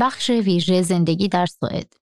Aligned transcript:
بخش 0.00 0.30
ویژه 0.30 0.82
زندگی 0.82 1.28
در 1.28 1.46
سوئد. 1.46 1.92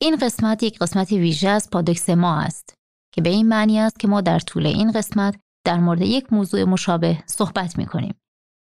این 0.00 0.16
قسمت 0.16 0.62
یک 0.62 0.78
قسمت 0.78 1.12
ویژه 1.12 1.48
از 1.48 1.70
پادکس 1.70 2.10
ما 2.10 2.40
است 2.40 2.74
که 3.14 3.22
به 3.22 3.30
این 3.30 3.48
معنی 3.48 3.78
است 3.78 4.00
که 4.00 4.08
ما 4.08 4.20
در 4.20 4.38
طول 4.38 4.66
این 4.66 4.92
قسمت 4.92 5.40
در 5.66 5.80
مورد 5.80 6.02
یک 6.02 6.32
موضوع 6.32 6.64
مشابه 6.64 7.22
صحبت 7.26 7.78
می 7.78 7.86
کنیم. 7.86 8.14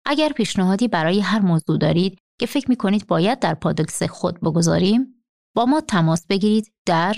اگر 0.06 0.28
پیشنهادی 0.28 0.88
برای 0.88 1.20
هر 1.20 1.40
موضوع 1.40 1.78
دارید 1.78 2.18
که 2.40 2.46
فکر 2.46 2.70
می 2.70 2.76
کنید 2.76 3.06
باید 3.06 3.38
در 3.38 3.54
پادکس 3.54 4.02
خود 4.02 4.40
بگذاریم 4.40 5.24
با 5.56 5.64
ما 5.64 5.80
تماس 5.80 6.26
بگیرید 6.26 6.72
در 6.86 7.16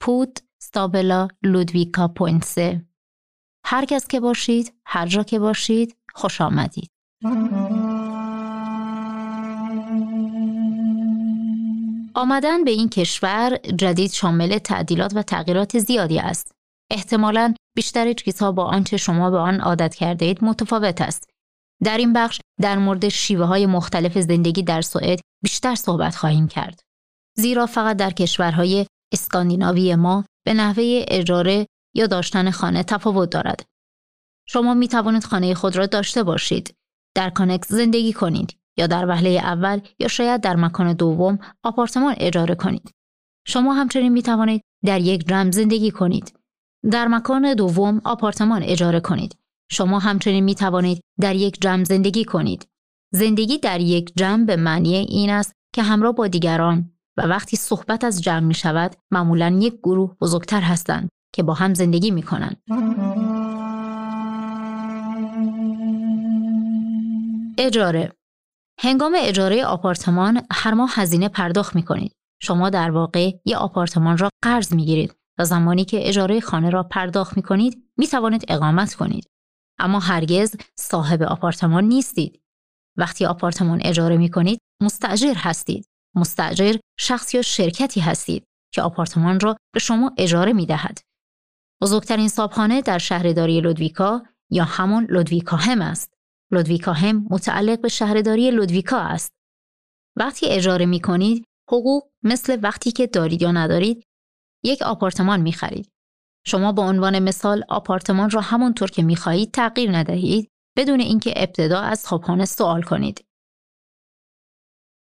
پود 0.00 0.38
ستابلا 0.62 1.28
لودویکا 1.42 2.08
پوینسه 2.08 2.86
هر 3.64 3.84
کس 3.84 4.06
که 4.06 4.20
باشید 4.20 4.74
هر 4.86 5.06
جا 5.06 5.22
که 5.22 5.38
باشید 5.38 5.96
خوش 6.14 6.40
آمدید. 6.40 6.90
آمدن 12.16 12.64
به 12.64 12.70
این 12.70 12.88
کشور 12.88 13.56
جدید 13.56 14.12
شامل 14.12 14.58
تعدیلات 14.58 15.16
و 15.16 15.22
تغییرات 15.22 15.78
زیادی 15.78 16.18
است. 16.18 16.52
احتمالاً 16.90 17.54
بیشتر 17.76 18.12
چیزها 18.12 18.52
با 18.52 18.64
آنچه 18.64 18.96
شما 18.96 19.30
به 19.30 19.38
آن 19.38 19.60
عادت 19.60 19.94
کرده 19.94 20.24
اید 20.24 20.44
متفاوت 20.44 21.00
است. 21.00 21.30
در 21.84 21.98
این 21.98 22.12
بخش 22.12 22.40
در 22.60 22.78
مورد 22.78 23.08
شیوه 23.08 23.44
های 23.44 23.66
مختلف 23.66 24.18
زندگی 24.18 24.62
در 24.62 24.80
سوئد 24.80 25.20
بیشتر 25.42 25.74
صحبت 25.74 26.16
خواهیم 26.16 26.48
کرد. 26.48 26.80
زیرا 27.36 27.66
فقط 27.66 27.96
در 27.96 28.10
کشورهای 28.10 28.86
اسکاندیناوی 29.12 29.94
ما 29.94 30.24
به 30.46 30.54
نحوه 30.54 31.04
اجاره 31.08 31.66
یا 31.94 32.06
داشتن 32.06 32.50
خانه 32.50 32.82
تفاوت 32.82 33.30
دارد. 33.30 33.64
شما 34.48 34.74
می 34.74 34.88
توانید 34.88 35.24
خانه 35.24 35.54
خود 35.54 35.76
را 35.76 35.86
داشته 35.86 36.22
باشید. 36.22 36.74
در 37.16 37.30
کانکس 37.30 37.68
زندگی 37.68 38.12
کنید 38.12 38.56
یا 38.78 38.86
در 38.86 39.08
وهله 39.08 39.30
اول 39.30 39.80
یا 39.98 40.08
شاید 40.08 40.40
در 40.40 40.56
مکان 40.56 40.92
دوم 40.92 41.38
آپارتمان 41.62 42.14
اجاره 42.18 42.54
کنید. 42.54 42.90
شما 43.46 43.74
همچنین 43.74 44.12
می 44.12 44.22
توانید 44.22 44.62
در 44.84 45.00
یک 45.00 45.28
جمع 45.28 45.50
زندگی 45.50 45.90
کنید. 45.90 46.38
در 46.90 47.08
مکان 47.08 47.54
دوم 47.54 48.00
آپارتمان 48.04 48.62
اجاره 48.62 49.00
کنید. 49.00 49.36
شما 49.70 49.98
همچنین 49.98 50.44
می 50.44 50.54
توانید 50.54 51.00
در 51.20 51.34
یک 51.34 51.60
جمع 51.60 51.84
زندگی 51.84 52.24
کنید. 52.24 52.68
زندگی 53.14 53.58
در 53.58 53.80
یک 53.80 54.12
جمع 54.16 54.44
به 54.44 54.56
معنی 54.56 54.94
این 54.94 55.30
است 55.30 55.52
که 55.74 55.82
همراه 55.82 56.12
با 56.12 56.26
دیگران 56.26 56.90
و 57.16 57.22
وقتی 57.22 57.56
صحبت 57.56 58.04
از 58.04 58.22
جمع 58.22 58.46
می 58.46 58.54
شود 58.54 58.96
معمولا 59.10 59.58
یک 59.62 59.74
گروه 59.78 60.16
بزرگتر 60.20 60.60
هستند 60.60 61.08
که 61.34 61.42
با 61.42 61.54
هم 61.54 61.74
زندگی 61.74 62.10
می 62.10 62.22
کنند. 62.22 62.56
اجاره 67.58 68.12
هنگام 68.80 69.14
اجاره 69.18 69.64
آپارتمان 69.64 70.46
هر 70.50 70.74
ماه 70.74 70.90
هزینه 70.92 71.28
پرداخت 71.28 71.76
می 71.76 71.82
کنید. 71.82 72.12
شما 72.42 72.70
در 72.70 72.90
واقع 72.90 73.30
یک 73.44 73.54
آپارتمان 73.56 74.18
را 74.18 74.30
قرض 74.42 74.72
می 74.72 74.84
گیرید 74.84 75.14
و 75.38 75.44
زمانی 75.44 75.84
که 75.84 76.08
اجاره 76.08 76.40
خانه 76.40 76.70
را 76.70 76.82
پرداخت 76.82 77.36
می 77.36 77.42
کنید 77.42 77.90
می 77.96 78.06
توانید 78.06 78.44
اقامت 78.48 78.94
کنید. 78.94 79.26
اما 79.78 79.98
هرگز 79.98 80.56
صاحب 80.78 81.22
آپارتمان 81.22 81.84
نیستید. 81.84 82.42
وقتی 82.96 83.26
آپارتمان 83.26 83.80
اجاره 83.84 84.16
می 84.16 84.30
کنید 84.30 84.60
مستجر 84.82 85.34
هستید. 85.36 85.86
مستجر 86.16 86.76
شخص 86.98 87.34
یا 87.34 87.42
شرکتی 87.42 88.00
هستید 88.00 88.44
که 88.74 88.82
آپارتمان 88.82 89.40
را 89.40 89.56
به 89.74 89.80
شما 89.80 90.12
اجاره 90.18 90.52
می 90.52 90.66
دهد. 90.66 90.98
بزرگترین 91.82 92.28
صابخانه 92.28 92.82
در 92.82 92.98
شهرداری 92.98 93.60
لودویکا 93.60 94.22
یا 94.50 94.64
همان 94.64 95.06
لودویکا 95.10 95.56
هم 95.56 95.82
است. 95.82 96.15
لودویکا 96.52 96.92
هم 96.92 97.26
متعلق 97.30 97.80
به 97.80 97.88
شهرداری 97.88 98.50
لودویکا 98.50 98.98
است. 98.98 99.32
وقتی 100.16 100.46
اجاره 100.46 100.86
می 100.86 101.00
کنید، 101.00 101.44
حقوق 101.70 102.08
مثل 102.22 102.58
وقتی 102.62 102.92
که 102.92 103.06
دارید 103.06 103.42
یا 103.42 103.52
ندارید، 103.52 104.02
یک 104.64 104.82
آپارتمان 104.82 105.40
می 105.40 105.52
خرید. 105.52 105.88
شما 106.46 106.72
به 106.72 106.82
عنوان 106.82 107.18
مثال 107.18 107.64
آپارتمان 107.68 108.30
را 108.30 108.40
همانطور 108.40 108.90
که 108.90 109.02
می 109.02 109.16
خواهید 109.16 109.50
تغییر 109.50 109.96
ندهید 109.96 110.50
بدون 110.76 111.00
اینکه 111.00 111.34
ابتدا 111.36 111.80
از 111.80 112.00
صابخانه 112.00 112.44
سوال 112.44 112.82
کنید. 112.82 113.24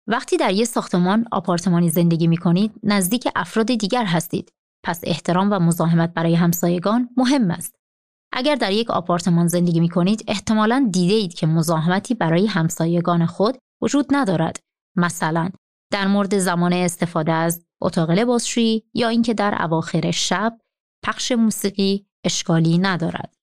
وقتی 0.09 0.37
در 0.37 0.53
یک 0.53 0.65
ساختمان 0.65 1.27
آپارتمانی 1.33 1.91
زندگی 1.91 2.27
می 2.27 2.37
کنید، 2.37 2.73
نزدیک 2.83 3.29
افراد 3.37 3.67
دیگر 3.67 4.05
هستید. 4.05 4.53
پس 4.85 5.01
احترام 5.05 5.53
و 5.53 5.59
مزاحمت 5.59 6.15
برای 6.15 6.35
همسایگان 6.35 7.09
مهم 7.17 7.51
است. 7.51 7.75
اگر 8.33 8.55
در 8.55 8.73
یک 8.73 8.91
آپارتمان 8.91 9.47
زندگی 9.47 9.81
می 9.81 9.89
کنید 9.89 10.25
احتمالا 10.29 10.89
دیده 10.93 11.15
اید 11.15 11.35
که 11.35 11.47
مزاحمتی 11.47 12.15
برای 12.15 12.47
همسایگان 12.47 13.27
خود 13.27 13.59
وجود 13.83 14.07
ندارد. 14.11 14.61
مثلا 14.97 15.51
در 15.93 16.07
مورد 16.07 16.39
زمان 16.39 16.73
استفاده 16.73 17.33
از 17.33 17.65
اتاق 17.83 18.11
لباسشویی 18.11 18.85
یا 18.95 19.09
اینکه 19.09 19.35
در 19.35 19.63
اواخر 19.63 20.11
شب 20.11 20.59
پخش 21.05 21.33
موسیقی 21.33 22.07
اشکالی 22.25 22.79
ندارد. 22.79 23.35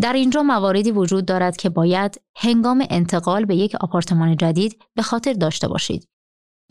در 0.00 0.12
اینجا 0.12 0.42
مواردی 0.42 0.90
وجود 0.90 1.26
دارد 1.26 1.56
که 1.56 1.68
باید 1.68 2.20
هنگام 2.36 2.86
انتقال 2.90 3.44
به 3.44 3.56
یک 3.56 3.74
آپارتمان 3.74 4.36
جدید 4.36 4.82
به 4.94 5.02
خاطر 5.02 5.32
داشته 5.32 5.68
باشید. 5.68 6.08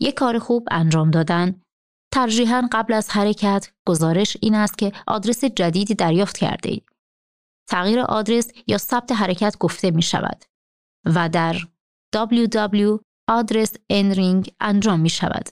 یک 0.00 0.14
کار 0.14 0.38
خوب 0.38 0.68
انجام 0.70 1.10
دادن 1.10 1.62
ترجیحاً 2.14 2.68
قبل 2.72 2.92
از 2.92 3.10
حرکت 3.10 3.72
گزارش 3.86 4.36
این 4.40 4.54
است 4.54 4.78
که 4.78 4.92
آدرس 5.06 5.44
جدیدی 5.44 5.94
دریافت 5.94 6.38
کرده 6.38 6.70
اید. 6.70 6.90
تغییر 7.68 8.00
آدرس 8.00 8.52
یا 8.66 8.78
ثبت 8.78 9.12
حرکت 9.12 9.56
گفته 9.58 9.90
می 9.90 10.02
شود 10.02 10.44
و 11.04 11.28
در 11.28 11.56
www 12.16 13.00
آدرس 13.28 13.72
انرینگ 13.90 14.52
انجام 14.60 15.00
می 15.00 15.08
شود. 15.08 15.48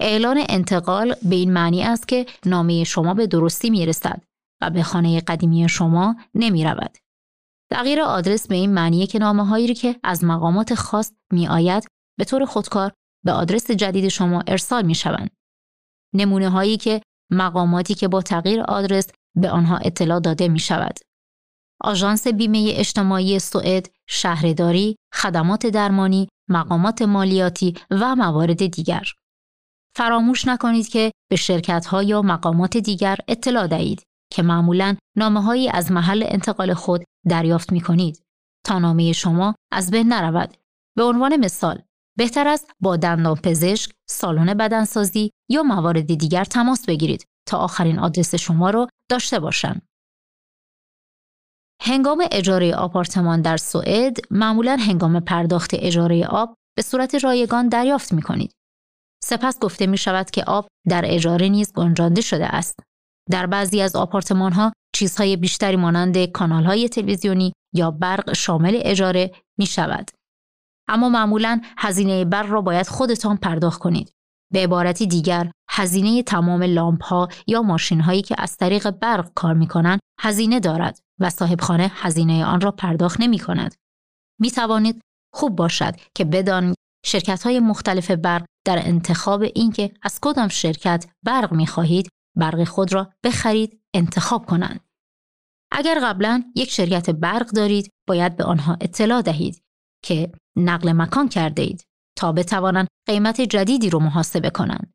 اعلان 0.00 0.44
انتقال 0.48 1.14
به 1.22 1.34
این 1.34 1.52
معنی 1.52 1.82
است 1.82 2.08
که 2.08 2.26
نامه 2.46 2.84
شما 2.84 3.14
به 3.14 3.26
درستی 3.26 3.70
می 3.70 3.86
رسد 3.86 4.22
و 4.62 4.70
به 4.70 4.82
خانه 4.82 5.20
قدیمی 5.20 5.68
شما 5.68 6.16
نمی 6.34 6.64
رود. 6.64 6.98
تغییر 7.72 8.00
آدرس 8.00 8.48
به 8.48 8.54
این 8.54 8.72
معنی 8.72 9.06
که 9.06 9.18
نامه 9.18 9.46
هایی 9.46 9.74
که 9.74 10.00
از 10.04 10.24
مقامات 10.24 10.74
خاص 10.74 11.12
می 11.32 11.48
آید 11.48 11.86
به 12.18 12.24
طور 12.24 12.44
خودکار 12.44 12.92
به 13.24 13.32
آدرس 13.32 13.70
جدید 13.70 14.08
شما 14.08 14.42
ارسال 14.46 14.86
می 14.86 14.94
شوند. 14.94 15.39
نمونه 16.14 16.48
هایی 16.48 16.76
که 16.76 17.02
مقاماتی 17.30 17.94
که 17.94 18.08
با 18.08 18.22
تغییر 18.22 18.60
آدرس 18.60 19.06
به 19.36 19.50
آنها 19.50 19.76
اطلاع 19.76 20.20
داده 20.20 20.48
می 20.48 20.58
شود. 20.58 20.98
آژانس 21.80 22.26
بیمه 22.26 22.72
اجتماعی 22.76 23.38
سوئد، 23.38 23.86
شهرداری، 24.08 24.96
خدمات 25.14 25.66
درمانی، 25.66 26.28
مقامات 26.48 27.02
مالیاتی 27.02 27.74
و 27.90 28.16
موارد 28.16 28.66
دیگر. 28.66 29.06
فراموش 29.96 30.48
نکنید 30.48 30.88
که 30.88 31.12
به 31.30 31.36
شرکت 31.36 31.86
ها 31.86 32.02
یا 32.02 32.22
مقامات 32.22 32.76
دیگر 32.76 33.16
اطلاع 33.28 33.66
دهید 33.66 34.02
که 34.32 34.42
معمولا 34.42 34.96
نامه 35.16 35.42
هایی 35.42 35.68
از 35.68 35.92
محل 35.92 36.24
انتقال 36.26 36.74
خود 36.74 37.04
دریافت 37.28 37.72
می 37.72 37.80
کنید 37.80 38.22
تا 38.66 38.78
نامه 38.78 39.12
شما 39.12 39.54
از 39.72 39.90
بین 39.90 40.12
نرود. 40.12 40.56
به 40.96 41.02
عنوان 41.02 41.36
مثال 41.36 41.82
بهتر 42.18 42.48
است 42.48 42.70
با 42.80 42.96
دندان 42.96 43.36
پزشک، 43.36 43.92
سالن 44.08 44.54
بدنسازی 44.54 45.30
یا 45.50 45.62
موارد 45.62 46.06
دیگر 46.06 46.44
تماس 46.44 46.86
بگیرید 46.86 47.24
تا 47.48 47.58
آخرین 47.58 47.98
آدرس 47.98 48.34
شما 48.34 48.70
را 48.70 48.88
داشته 49.10 49.40
باشند. 49.40 49.82
هنگام 51.82 52.24
اجاره 52.32 52.74
آپارتمان 52.74 53.42
در 53.42 53.56
سوئد 53.56 54.16
معمولا 54.30 54.76
هنگام 54.76 55.20
پرداخت 55.20 55.70
اجاره 55.74 56.26
آب 56.26 56.54
به 56.76 56.82
صورت 56.82 57.14
رایگان 57.14 57.68
دریافت 57.68 58.12
می 58.12 58.22
کنید. 58.22 58.52
سپس 59.24 59.58
گفته 59.58 59.86
می 59.86 59.98
شود 59.98 60.30
که 60.30 60.44
آب 60.44 60.68
در 60.88 61.02
اجاره 61.06 61.48
نیز 61.48 61.72
گنجانده 61.72 62.20
شده 62.20 62.46
است. 62.46 62.80
در 63.30 63.46
بعضی 63.46 63.80
از 63.80 63.96
آپارتمان 63.96 64.52
ها 64.52 64.72
چیزهای 64.94 65.36
بیشتری 65.36 65.76
مانند 65.76 66.24
کانال 66.24 66.64
های 66.64 66.88
تلویزیونی 66.88 67.52
یا 67.74 67.90
برق 67.90 68.32
شامل 68.32 68.78
اجاره 68.82 69.30
می 69.58 69.66
شود. 69.66 70.10
اما 70.88 71.08
معمولا 71.08 71.60
هزینه 71.78 72.24
برق 72.24 72.50
را 72.50 72.60
باید 72.60 72.86
خودتان 72.86 73.36
پرداخت 73.36 73.80
کنید. 73.80 74.12
به 74.52 74.62
عبارتی 74.62 75.06
دیگر 75.06 75.50
هزینه 75.70 76.22
تمام 76.22 76.62
لامپ 76.62 77.02
ها 77.02 77.28
یا 77.46 77.62
ماشین 77.62 78.00
هایی 78.00 78.22
که 78.22 78.34
از 78.38 78.56
طریق 78.56 78.90
برق 78.90 79.30
کار 79.34 79.54
می 79.54 79.66
کنند 79.66 80.00
هزینه 80.20 80.60
دارد 80.60 80.98
و 81.20 81.30
صاحب 81.30 81.60
خانه 81.60 81.90
هزینه 81.94 82.44
آن 82.44 82.60
را 82.60 82.70
پرداخت 82.70 83.20
نمی 83.20 83.38
کند. 83.38 83.74
می 84.40 84.50
توانید 84.50 85.00
خوب 85.34 85.56
باشد 85.56 85.94
که 86.14 86.24
بدانید 86.24 86.76
شرکت 87.04 87.42
های 87.42 87.60
مختلف 87.60 88.10
برق 88.10 88.44
در 88.66 88.78
انتخاب 88.78 89.42
اینکه 89.54 89.94
از 90.02 90.18
کدام 90.22 90.48
شرکت 90.48 91.06
برق 91.22 91.52
می 91.52 91.66
خواهید 91.66 92.08
برق 92.36 92.64
خود 92.64 92.92
را 92.92 93.12
بخرید 93.24 93.80
انتخاب 93.94 94.46
کنند. 94.46 94.80
اگر 95.72 96.00
قبلا 96.02 96.42
یک 96.56 96.70
شرکت 96.70 97.10
برق 97.10 97.50
دارید 97.50 97.90
باید 98.08 98.36
به 98.36 98.44
آنها 98.44 98.76
اطلاع 98.80 99.22
دهید 99.22 99.62
که 100.04 100.32
نقل 100.56 100.92
مکان 100.92 101.28
کرده 101.28 101.62
اید 101.62 101.84
تا 102.18 102.32
بتوانند 102.32 102.88
قیمت 103.08 103.40
جدیدی 103.40 103.90
رو 103.90 103.98
محاسبه 103.98 104.50
کنند. 104.50 104.92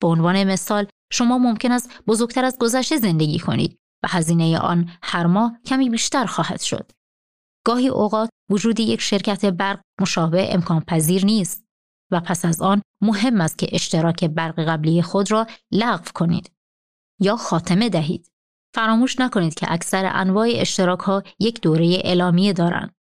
به 0.00 0.08
عنوان 0.08 0.44
مثال 0.44 0.86
شما 1.12 1.38
ممکن 1.38 1.72
است 1.72 2.02
بزرگتر 2.06 2.44
از 2.44 2.58
گذشته 2.60 2.96
زندگی 2.96 3.38
کنید 3.38 3.78
و 4.04 4.08
هزینه 4.10 4.58
آن 4.58 4.90
هر 5.02 5.26
ماه 5.26 5.58
کمی 5.66 5.90
بیشتر 5.90 6.26
خواهد 6.26 6.60
شد. 6.60 6.90
گاهی 7.66 7.88
اوقات 7.88 8.30
وجود 8.50 8.80
یک 8.80 9.00
شرکت 9.00 9.44
برق 9.44 9.80
مشابه 10.00 10.54
امکان 10.54 10.80
پذیر 10.80 11.24
نیست 11.24 11.64
و 12.10 12.20
پس 12.20 12.44
از 12.44 12.62
آن 12.62 12.82
مهم 13.02 13.40
است 13.40 13.58
که 13.58 13.68
اشتراک 13.72 14.24
برق 14.24 14.68
قبلی 14.68 15.02
خود 15.02 15.30
را 15.30 15.46
لغو 15.72 16.10
کنید 16.14 16.50
یا 17.20 17.36
خاتمه 17.36 17.88
دهید. 17.88 18.30
فراموش 18.74 19.20
نکنید 19.20 19.54
که 19.54 19.72
اکثر 19.72 20.10
انواع 20.14 20.48
اشتراک 20.54 21.00
ها 21.00 21.22
یک 21.38 21.60
دوره 21.60 22.00
اعلامیه 22.04 22.52
دارند. 22.52 22.94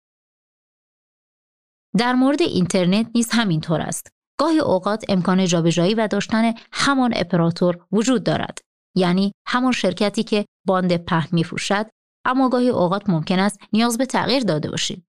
در 1.99 2.13
مورد 2.13 2.43
اینترنت 2.43 3.07
نیز 3.15 3.29
همینطور 3.33 3.81
است. 3.81 4.09
گاهی 4.41 4.59
اوقات 4.59 5.05
امکان 5.09 5.47
جابجایی 5.47 5.95
و 5.95 6.07
داشتن 6.07 6.55
همان 6.73 7.13
اپراتور 7.17 7.87
وجود 7.93 8.25
دارد. 8.25 8.59
یعنی 8.97 9.33
همان 9.47 9.73
شرکتی 9.73 10.23
که 10.23 10.47
باند 10.67 10.97
پهن 10.97 11.29
میفروشد 11.33 11.87
اما 12.25 12.49
گاهی 12.49 12.69
اوقات 12.69 13.11
ممکن 13.11 13.39
است 13.39 13.59
نیاز 13.73 13.99
به 13.99 14.07
تغییر 14.07 14.43
داده 14.43 14.71
باشید 14.71 15.07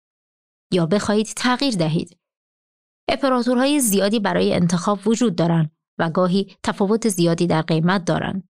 یا 0.74 0.86
بخواهید 0.86 1.26
تغییر 1.26 1.76
دهید. 1.76 2.18
اپراتورهای 3.10 3.80
زیادی 3.80 4.20
برای 4.20 4.54
انتخاب 4.54 5.08
وجود 5.08 5.36
دارند 5.36 5.72
و 6.00 6.10
گاهی 6.10 6.56
تفاوت 6.64 7.10
زیادی 7.10 7.48
در 7.48 7.62
قیمت 7.62 8.06
دارند. 8.06 8.50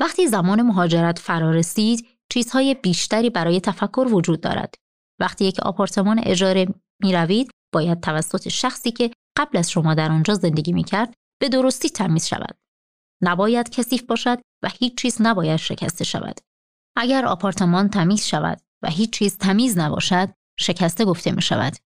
وقتی 0.00 0.26
زمان 0.26 0.62
مهاجرت 0.62 1.18
فرا 1.18 1.50
رسید، 1.50 2.06
چیزهای 2.32 2.74
بیشتری 2.74 3.30
برای 3.30 3.60
تفکر 3.60 4.06
وجود 4.10 4.40
دارد. 4.40 4.74
وقتی 5.20 5.44
یک 5.44 5.60
آپارتمان 5.60 6.18
اجاره 6.18 6.66
می 7.02 7.12
روید، 7.12 7.50
باید 7.72 8.00
توسط 8.00 8.48
شخصی 8.48 8.90
که 8.90 9.10
قبل 9.38 9.58
از 9.58 9.70
شما 9.70 9.94
در 9.94 10.10
آنجا 10.10 10.34
زندگی 10.34 10.72
می 10.72 10.84
کرد 10.84 11.14
به 11.40 11.48
درستی 11.48 11.90
تمیز 11.90 12.26
شود. 12.26 12.58
نباید 13.22 13.70
کثیف 13.70 14.02
باشد 14.02 14.38
و 14.62 14.68
هیچ 14.68 14.98
چیز 14.98 15.16
نباید 15.20 15.56
شکسته 15.56 16.04
شود. 16.04 16.40
اگر 16.96 17.26
آپارتمان 17.26 17.88
تمیز 17.88 18.24
شود 18.24 18.60
و 18.82 18.90
هیچ 18.90 19.12
چیز 19.12 19.38
تمیز 19.38 19.78
نباشد، 19.78 20.28
شکسته 20.58 21.04
گفته 21.04 21.32
می 21.32 21.42
شود. 21.42 21.76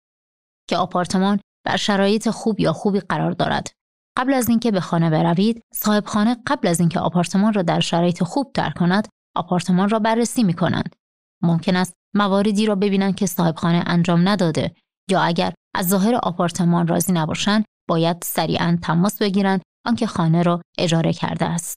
که 0.68 0.76
آپارتمان 0.76 1.40
بر 1.66 1.76
شرایط 1.76 2.28
خوب 2.28 2.60
یا 2.60 2.72
خوبی 2.72 3.00
قرار 3.00 3.32
دارد. 3.32 3.70
قبل 4.16 4.34
از 4.34 4.48
اینکه 4.48 4.70
به 4.70 4.80
خانه 4.80 5.10
بروید، 5.10 5.62
صاحب 5.74 6.04
خانه 6.06 6.36
قبل 6.46 6.68
از 6.68 6.80
اینکه 6.80 7.00
آپارتمان 7.00 7.52
را 7.52 7.62
در 7.62 7.80
شرایط 7.80 8.22
خوب 8.22 8.52
ترک 8.54 8.74
کند، 8.78 9.08
آپارتمان 9.36 9.88
را 9.88 9.98
بررسی 9.98 10.42
می 10.42 10.54
کنند. 10.54 10.96
ممکن 11.42 11.76
است 11.76 11.94
مواردی 12.14 12.66
را 12.66 12.74
ببینند 12.74 13.14
که 13.14 13.26
صاحب 13.26 13.56
خانه 13.56 13.82
انجام 13.86 14.28
نداده 14.28 14.74
یا 15.10 15.20
اگر 15.20 15.52
از 15.74 15.88
ظاهر 15.88 16.14
آپارتمان 16.14 16.86
راضی 16.86 17.12
نباشند، 17.12 17.64
باید 17.88 18.16
سریعا 18.22 18.78
تماس 18.82 19.22
بگیرند 19.22 19.62
آنکه 19.86 20.06
خانه 20.06 20.42
را 20.42 20.62
اجاره 20.78 21.12
کرده 21.12 21.44
است. 21.44 21.76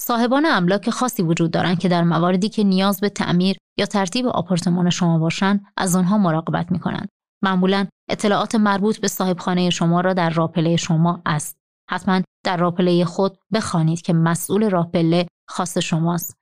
صاحبان 0.00 0.46
املاک 0.46 0.90
خاصی 0.90 1.22
وجود 1.22 1.50
دارند 1.50 1.78
که 1.78 1.88
در 1.88 2.02
مواردی 2.02 2.48
که 2.48 2.64
نیاز 2.64 3.00
به 3.00 3.08
تعمیر 3.08 3.56
یا 3.78 3.86
ترتیب 3.86 4.26
آپارتمان 4.26 4.90
شما 4.90 5.18
باشند 5.18 5.64
از 5.76 5.96
آنها 5.96 6.18
مراقبت 6.18 6.72
می 6.72 6.78
کنند. 6.78 7.08
معمولا 7.42 7.86
اطلاعات 8.10 8.54
مربوط 8.54 8.98
به 8.98 9.08
صاحبخانه 9.08 9.70
شما 9.70 10.00
را 10.00 10.14
در 10.14 10.30
راپله 10.30 10.76
شما 10.76 11.22
است. 11.26 11.56
حتما 11.90 12.22
در 12.44 12.56
راپله 12.56 13.04
خود 13.04 13.38
بخوانید 13.52 14.02
که 14.02 14.12
مسئول 14.12 14.70
راپله 14.70 15.26
خاص 15.48 15.78
شماست. 15.78 16.34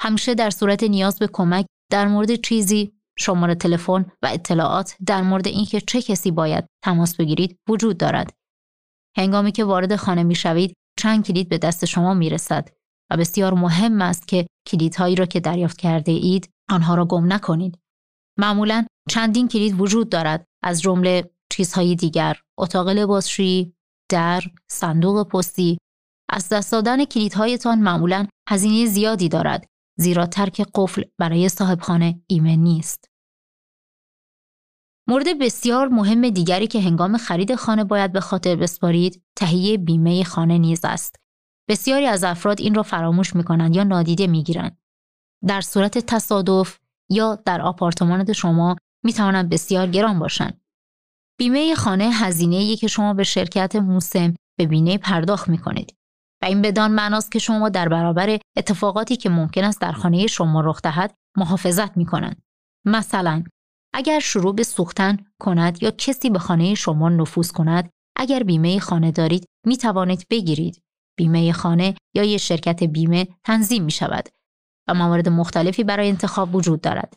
همیشه 0.00 0.34
در 0.34 0.50
صورت 0.50 0.82
نیاز 0.82 1.18
به 1.18 1.28
کمک 1.32 1.66
در 1.90 2.08
مورد 2.08 2.34
چیزی 2.34 2.92
شماره 3.18 3.54
تلفن 3.54 4.06
و 4.22 4.26
اطلاعات 4.32 4.96
در 5.06 5.22
مورد 5.22 5.46
اینکه 5.46 5.80
چه 5.80 6.02
کسی 6.02 6.30
باید 6.30 6.64
تماس 6.84 7.16
بگیرید 7.16 7.58
وجود 7.68 7.98
دارد. 7.98 8.32
هنگامی 9.16 9.52
که 9.52 9.64
وارد 9.64 9.96
خانه 9.96 10.22
می 10.22 10.34
شوید 10.34 10.74
چند 10.98 11.26
کلید 11.26 11.48
به 11.48 11.58
دست 11.58 11.84
شما 11.84 12.14
می 12.14 12.30
رسد 12.30 12.68
و 13.10 13.16
بسیار 13.16 13.54
مهم 13.54 14.02
است 14.02 14.28
که 14.28 14.46
کلیدهایی 14.66 15.14
را 15.14 15.26
که 15.26 15.40
دریافت 15.40 15.78
کرده 15.78 16.12
اید 16.12 16.50
آنها 16.70 16.94
را 16.94 17.04
گم 17.04 17.32
نکنید. 17.32 17.78
معمولا 18.38 18.86
چندین 19.08 19.48
کلید 19.48 19.80
وجود 19.80 20.08
دارد 20.08 20.44
از 20.62 20.82
جمله 20.82 21.30
چیزهای 21.52 21.94
دیگر 21.94 22.36
اتاق 22.58 22.88
لباسشویی 22.88 23.74
در 24.10 24.42
صندوق 24.70 25.28
پستی 25.28 25.78
از 26.30 26.48
دست 26.48 26.72
دادن 26.72 27.04
کلیدهایتان 27.04 27.78
معمولا 27.78 28.26
هزینه 28.48 28.86
زیادی 28.86 29.28
دارد 29.28 29.66
زیرا 29.98 30.26
ترک 30.26 30.66
قفل 30.74 31.02
برای 31.18 31.48
صاحبخانه 31.48 32.20
ایمن 32.26 32.58
نیست 32.58 33.10
مورد 35.08 35.38
بسیار 35.38 35.88
مهم 35.88 36.30
دیگری 36.30 36.66
که 36.66 36.80
هنگام 36.80 37.16
خرید 37.16 37.54
خانه 37.54 37.84
باید 37.84 38.12
به 38.12 38.20
خاطر 38.20 38.56
بسپارید 38.56 39.22
تهیه 39.36 39.78
بیمه 39.78 40.24
خانه 40.24 40.58
نیز 40.58 40.80
است 40.84 41.16
بسیاری 41.68 42.06
از 42.06 42.24
افراد 42.24 42.60
این 42.60 42.74
را 42.74 42.82
فراموش 42.82 43.36
می 43.36 43.44
کنند 43.44 43.76
یا 43.76 43.84
نادیده 43.84 44.26
می 44.26 44.42
گیرند. 44.42 44.78
در 45.46 45.60
صورت 45.60 45.98
تصادف 45.98 46.78
یا 47.10 47.34
در 47.34 47.62
آپارتمانت 47.62 48.32
شما 48.32 48.76
می 49.04 49.12
توانند 49.12 49.48
بسیار 49.48 49.86
گران 49.86 50.18
باشند. 50.18 50.60
بیمه 51.38 51.74
خانه 51.74 52.10
هزینه 52.12 52.76
که 52.76 52.86
شما 52.88 53.14
به 53.14 53.24
شرکت 53.24 53.76
موسم 53.76 54.34
به 54.58 54.66
بینه 54.66 54.98
پرداخت 54.98 55.48
می 55.48 55.58
کنید. 55.58 55.97
و 56.42 56.44
این 56.44 56.62
بدان 56.62 56.90
معناست 56.90 57.32
که 57.32 57.38
شما 57.38 57.68
در 57.68 57.88
برابر 57.88 58.38
اتفاقاتی 58.56 59.16
که 59.16 59.30
ممکن 59.30 59.64
است 59.64 59.80
در 59.80 59.92
خانه 59.92 60.26
شما 60.26 60.60
رخ 60.60 60.82
دهد 60.82 61.14
محافظت 61.36 61.96
می 61.96 62.06
کنند. 62.06 62.42
مثلا 62.86 63.44
اگر 63.94 64.18
شروع 64.18 64.54
به 64.54 64.62
سوختن 64.62 65.16
کند 65.40 65.82
یا 65.82 65.90
کسی 65.90 66.30
به 66.30 66.38
خانه 66.38 66.74
شما 66.74 67.08
نفوذ 67.08 67.52
کند 67.52 67.90
اگر 68.16 68.42
بیمه 68.42 68.80
خانه 68.80 69.10
دارید 69.10 69.44
می 69.66 69.76
توانید 69.76 70.26
بگیرید 70.30 70.82
بیمه 71.18 71.52
خانه 71.52 71.94
یا 72.14 72.24
یک 72.24 72.40
شرکت 72.40 72.84
بیمه 72.84 73.28
تنظیم 73.44 73.84
می 73.84 73.90
شود 73.90 74.28
و 74.88 74.94
موارد 74.94 75.28
مختلفی 75.28 75.84
برای 75.84 76.08
انتخاب 76.08 76.54
وجود 76.54 76.80
دارد. 76.80 77.14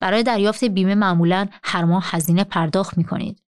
برای 0.00 0.22
دریافت 0.22 0.64
بیمه 0.64 0.94
معمولا 0.94 1.48
هر 1.64 1.84
ماه 1.84 2.04
هزینه 2.06 2.44
پرداخت 2.44 2.98
می 2.98 3.04
کنید. 3.04 3.43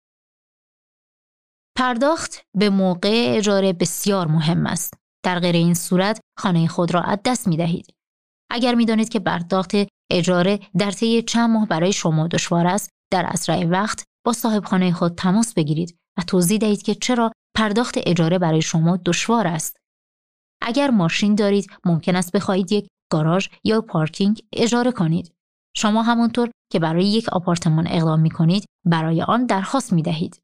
پرداخت 1.78 2.42
به 2.58 2.70
موقع 2.70 3.34
اجاره 3.38 3.74
بسیار 3.74 4.28
مهم 4.28 4.66
است. 4.66 4.94
در 5.26 5.40
غیر 5.40 5.56
این 5.56 5.74
صورت 5.74 6.20
خانه 6.40 6.68
خود 6.68 6.94
را 6.94 7.02
از 7.02 7.20
دست 7.26 7.48
می 7.48 7.58
دهید. 7.58 7.94
اگر 8.52 8.76
می 8.76 8.86
دانید 8.86 9.10
که 9.10 9.20
پرداخت 9.20 9.72
اجاره 10.12 10.60
در 10.78 10.92
طی 10.92 11.22
چند 11.22 11.50
ماه 11.50 11.68
برای 11.68 11.94
شما 11.94 12.28
دشوار 12.28 12.68
است، 12.68 12.90
در 13.12 13.26
اسرع 13.26 13.66
وقت 13.66 14.04
با 14.26 14.34
صاحب 14.34 14.66
خانه 14.66 14.94
خود 14.94 15.16
تماس 15.16 15.54
بگیرید 15.54 15.98
و 16.18 16.22
توضیح 16.22 16.58
دهید 16.58 16.82
که 16.82 16.96
چرا 16.96 17.32
پرداخت 17.58 17.96
اجاره 17.98 18.40
برای 18.40 18.62
شما 18.62 18.98
دشوار 19.06 19.48
است. 19.48 19.78
اگر 20.62 20.90
ماشین 20.90 21.36
دارید 21.36 21.72
ممکن 21.86 22.16
است 22.16 22.32
بخواهید 22.32 22.72
یک 22.72 22.88
گاراژ 23.12 23.48
یا 23.64 23.82
پارکینگ 23.82 24.42
اجاره 24.54 24.92
کنید. 24.92 25.34
شما 25.76 26.04
همانطور 26.04 26.50
که 26.72 26.80
برای 26.80 27.06
یک 27.06 27.30
آپارتمان 27.30 27.88
اقدام 27.88 28.20
می 28.20 28.30
کنید 28.30 28.66
برای 28.86 29.22
آن 29.22 29.46
درخواست 29.46 29.94
می 29.94 30.02
دهید. 30.02 30.43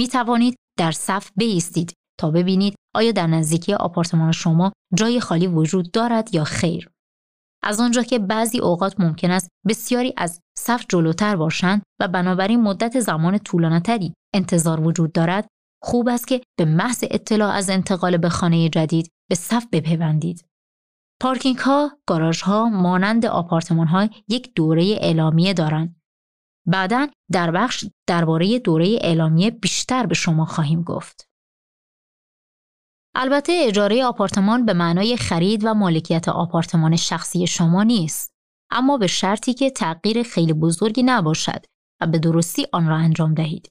می 0.00 0.08
توانید 0.08 0.56
در 0.78 0.92
صف 0.92 1.30
بیستید 1.36 1.92
تا 2.20 2.30
ببینید 2.30 2.74
آیا 2.94 3.12
در 3.12 3.26
نزدیکی 3.26 3.74
آپارتمان 3.74 4.32
شما 4.32 4.72
جای 4.94 5.20
خالی 5.20 5.46
وجود 5.46 5.90
دارد 5.90 6.34
یا 6.34 6.44
خیر. 6.44 6.90
از 7.62 7.80
آنجا 7.80 8.02
که 8.02 8.18
بعضی 8.18 8.58
اوقات 8.58 9.00
ممکن 9.00 9.30
است 9.30 9.48
بسیاری 9.68 10.14
از 10.16 10.40
صف 10.58 10.84
جلوتر 10.88 11.36
باشند 11.36 11.82
و 12.00 12.08
بنابراین 12.08 12.60
مدت 12.60 13.00
زمان 13.00 13.38
طولانیتری 13.38 14.14
انتظار 14.34 14.80
وجود 14.80 15.12
دارد 15.12 15.46
خوب 15.82 16.08
است 16.08 16.28
که 16.28 16.40
به 16.58 16.64
محض 16.64 17.04
اطلاع 17.10 17.52
از 17.52 17.70
انتقال 17.70 18.16
به 18.16 18.28
خانه 18.28 18.68
جدید 18.68 19.10
به 19.30 19.34
صف 19.34 19.66
بپیوندید. 19.72 20.44
پارکینگ 21.22 21.58
ها، 21.58 21.90
گاراژ 22.06 22.42
ها 22.42 22.68
مانند 22.68 23.26
آپارتمان 23.26 23.86
ها 23.86 24.08
یک 24.28 24.54
دوره 24.54 24.98
اعلامیه 25.00 25.54
دارند. 25.54 25.99
بعدا 26.66 27.08
در 27.32 27.50
بخش 27.50 27.84
درباره 28.06 28.58
دوره 28.58 28.98
اعلامیه 29.00 29.50
بیشتر 29.50 30.06
به 30.06 30.14
شما 30.14 30.44
خواهیم 30.44 30.82
گفت. 30.82 31.28
البته 33.14 33.52
اجاره 33.66 34.04
آپارتمان 34.04 34.66
به 34.66 34.72
معنای 34.72 35.16
خرید 35.16 35.64
و 35.64 35.74
مالکیت 35.74 36.28
آپارتمان 36.28 36.96
شخصی 36.96 37.46
شما 37.46 37.82
نیست، 37.82 38.30
اما 38.70 38.98
به 38.98 39.06
شرطی 39.06 39.54
که 39.54 39.70
تغییر 39.70 40.22
خیلی 40.22 40.52
بزرگی 40.52 41.02
نباشد 41.02 41.64
و 42.00 42.06
به 42.06 42.18
درستی 42.18 42.66
آن 42.72 42.88
را 42.88 42.96
انجام 42.96 43.34
دهید. 43.34 43.68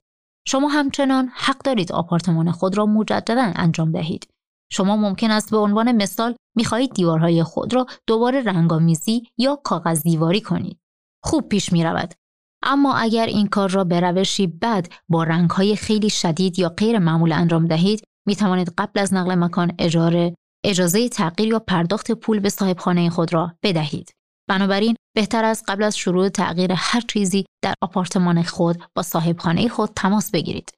شما 0.48 0.68
همچنان 0.68 1.32
حق 1.34 1.58
دارید 1.58 1.92
آپارتمان 1.92 2.52
خود 2.52 2.78
را 2.78 2.86
مجددا 2.86 3.52
انجام 3.56 3.92
دهید. 3.92 4.28
شما 4.72 4.96
ممکن 4.96 5.32
است 5.32 5.52
به 5.52 5.58
عنوان 5.58 5.92
مثال 5.92 6.36
می‌خواهید 6.56 6.94
دیوارهای 6.94 7.44
خود 7.44 7.74
را 7.74 7.86
دوباره 8.08 8.42
رنگامیزی 8.42 9.28
یا 9.38 9.56
کاغذ 9.56 10.04
دیواری 10.04 10.42
کنید. 10.42 10.80
خوب 11.24 11.50
پیش 11.50 11.74
می 11.74 11.84
رود. 11.84 12.14
اما 12.64 12.96
اگر 12.96 13.26
این 13.26 13.48
کار 13.48 13.70
را 13.70 13.84
به 13.84 14.00
روشی 14.00 14.48
بد 14.48 14.88
با 15.10 15.24
رنگهای 15.24 15.76
خیلی 15.76 16.10
شدید 16.10 16.60
یا 16.60 16.70
غیر 16.70 17.00
معمول 17.00 17.32
انجام 17.32 17.68
دهید 17.68 18.04
می 18.28 18.36
توانید 18.36 18.74
قبل 18.78 19.00
از 19.00 19.14
نقل 19.14 19.36
مکان 19.36 19.76
اجاره 19.80 20.36
اجازه 20.66 21.10
تغییر 21.10 21.50
یا 21.50 21.60
پرداخت 21.60 22.12
پول 22.12 22.40
به 22.40 22.50
صاحب 22.50 22.78
خانه 22.78 23.10
خود 23.10 23.34
را 23.34 23.56
بدهید. 23.64 24.12
بنابراین 24.50 24.96
بهتر 25.16 25.46
است 25.46 25.64
قبل 25.68 25.84
از 25.84 25.98
شروع 25.98 26.30
تغییر 26.30 26.72
هر 26.76 27.02
چیزی 27.02 27.46
در 27.64 27.74
آپارتمان 27.82 28.44
خود 28.44 28.84
با 28.96 29.02
صاحب 29.02 29.40
خانه 29.40 29.68
خود 29.68 29.90
تماس 29.96 30.32
بگیرید. 30.32 30.72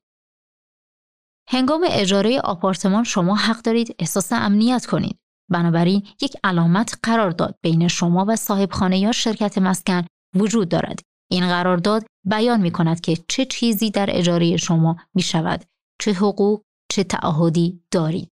هنگام 1.50 1.86
اجاره 1.90 2.40
آپارتمان 2.40 3.04
شما 3.04 3.36
حق 3.36 3.62
دارید 3.62 3.96
احساس 4.00 4.34
امنیت 4.34 4.86
کنید. 4.86 5.20
بنابراین 5.52 6.08
یک 6.22 6.38
علامت 6.44 7.00
قرار 7.04 7.32
داد 7.32 7.56
بین 7.62 7.88
شما 7.88 8.26
و 8.28 8.36
صاحب 8.36 8.72
خانه 8.72 9.00
یا 9.00 9.12
شرکت 9.12 9.58
مسکن 9.58 10.06
وجود 10.36 10.70
دارد 10.70 11.00
این 11.32 11.48
قرارداد 11.48 12.06
بیان 12.26 12.62
می 12.62 12.72
کند 12.72 13.02
که 13.02 13.18
چه 13.28 13.46
چیزی 13.46 13.92
در 13.92 14.10
اجاره 14.10 14.58
شما 14.58 14.98
می 15.14 15.22
شود 15.22 15.66
چه 16.02 16.12
حقوق 16.12 16.62
چه 16.92 17.04
تعهدی 17.04 17.84
دارید. 17.92 18.30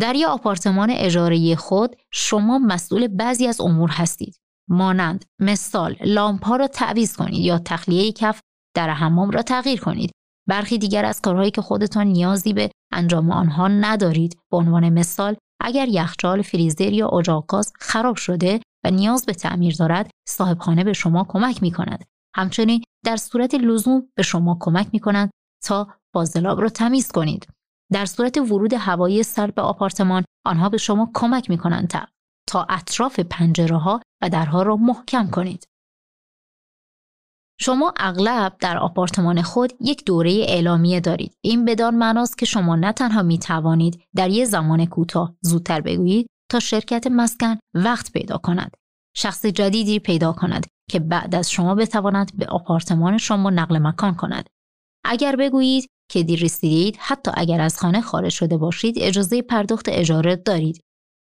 در 0.00 0.14
یک 0.14 0.26
آپارتمان 0.26 0.90
اجاره 0.90 1.56
خود 1.56 1.96
شما 2.12 2.58
مسئول 2.58 3.08
بعضی 3.08 3.46
از 3.46 3.60
امور 3.60 3.90
هستید. 3.90 4.36
مانند 4.68 5.24
مثال 5.40 5.96
لامپا 6.00 6.56
را 6.56 6.68
تعویض 6.68 7.16
کنید 7.16 7.44
یا 7.44 7.58
تخلیه 7.58 8.12
کف 8.12 8.40
در 8.76 8.90
حمام 8.90 9.30
را 9.30 9.42
تغییر 9.42 9.80
کنید. 9.80 10.10
برخی 10.48 10.78
دیگر 10.78 11.04
از 11.04 11.20
کارهایی 11.20 11.50
که 11.50 11.62
خودتان 11.62 12.06
نیازی 12.06 12.52
به 12.52 12.70
انجام 12.92 13.30
آنها 13.30 13.68
ندارید. 13.68 14.38
به 14.50 14.56
عنوان 14.56 14.88
مثال 14.88 15.36
اگر 15.60 15.88
یخچال 15.88 16.42
فریزر 16.42 16.92
یا 16.92 17.08
اجاق 17.08 17.60
خراب 17.80 18.16
شده 18.16 18.60
و 18.84 18.90
نیاز 18.90 19.26
به 19.26 19.34
تعمیر 19.34 19.74
دارد 19.74 20.10
صاحبخانه 20.28 20.84
به 20.84 20.92
شما 20.92 21.26
کمک 21.28 21.62
می 21.62 21.70
کند 21.70 22.04
همچنین 22.36 22.82
در 23.04 23.16
صورت 23.16 23.54
لزوم 23.54 24.08
به 24.14 24.22
شما 24.22 24.56
کمک 24.60 24.88
می 24.92 25.00
کند 25.00 25.30
تا 25.64 25.88
فاضلاب 26.14 26.60
را 26.60 26.68
تمیز 26.68 27.12
کنید. 27.12 27.46
در 27.92 28.06
صورت 28.06 28.38
ورود 28.38 28.72
هوایی 28.72 29.22
سرد 29.22 29.54
به 29.54 29.62
آپارتمان 29.62 30.24
آنها 30.46 30.68
به 30.68 30.78
شما 30.78 31.10
کمک 31.14 31.50
می 31.50 31.58
کنند 31.58 31.88
تا, 31.88 32.06
تا 32.48 32.66
اطراف 32.68 33.20
پنجره 33.20 33.76
ها 33.76 34.00
و 34.22 34.28
درها 34.28 34.62
را 34.62 34.76
محکم 34.76 35.30
کنید. 35.30 35.68
شما 37.60 37.94
اغلب 37.96 38.56
در 38.60 38.78
آپارتمان 38.78 39.42
خود 39.42 39.72
یک 39.80 40.04
دوره 40.04 40.30
اعلامیه 40.30 41.00
دارید. 41.00 41.34
این 41.40 41.64
بدان 41.64 41.94
معناست 41.94 42.38
که 42.38 42.46
شما 42.46 42.76
نه 42.76 42.92
تنها 42.92 43.22
می 43.22 43.38
توانید 43.38 44.02
در 44.14 44.30
یک 44.30 44.44
زمان 44.44 44.86
کوتاه 44.86 45.36
زودتر 45.40 45.80
بگویید 45.80 46.26
شرکت 46.60 47.06
مسکن 47.06 47.56
وقت 47.74 48.12
پیدا 48.12 48.38
کند. 48.38 48.76
شخص 49.16 49.46
جدیدی 49.46 49.98
پیدا 49.98 50.32
کند 50.32 50.66
که 50.90 51.00
بعد 51.00 51.34
از 51.34 51.50
شما 51.50 51.74
بتواند 51.74 52.38
به 52.38 52.46
آپارتمان 52.46 53.18
شما 53.18 53.50
نقل 53.50 53.78
مکان 53.78 54.14
کند. 54.14 54.46
اگر 55.04 55.36
بگویید 55.36 55.86
که 56.10 56.22
دیر 56.22 56.44
رسیدید 56.44 56.96
حتی 57.00 57.30
اگر 57.34 57.60
از 57.60 57.78
خانه 57.78 58.00
خارج 58.00 58.32
شده 58.32 58.56
باشید 58.56 58.94
اجازه 58.98 59.42
پرداخت 59.42 59.88
اجاره 59.88 60.36
دارید. 60.36 60.80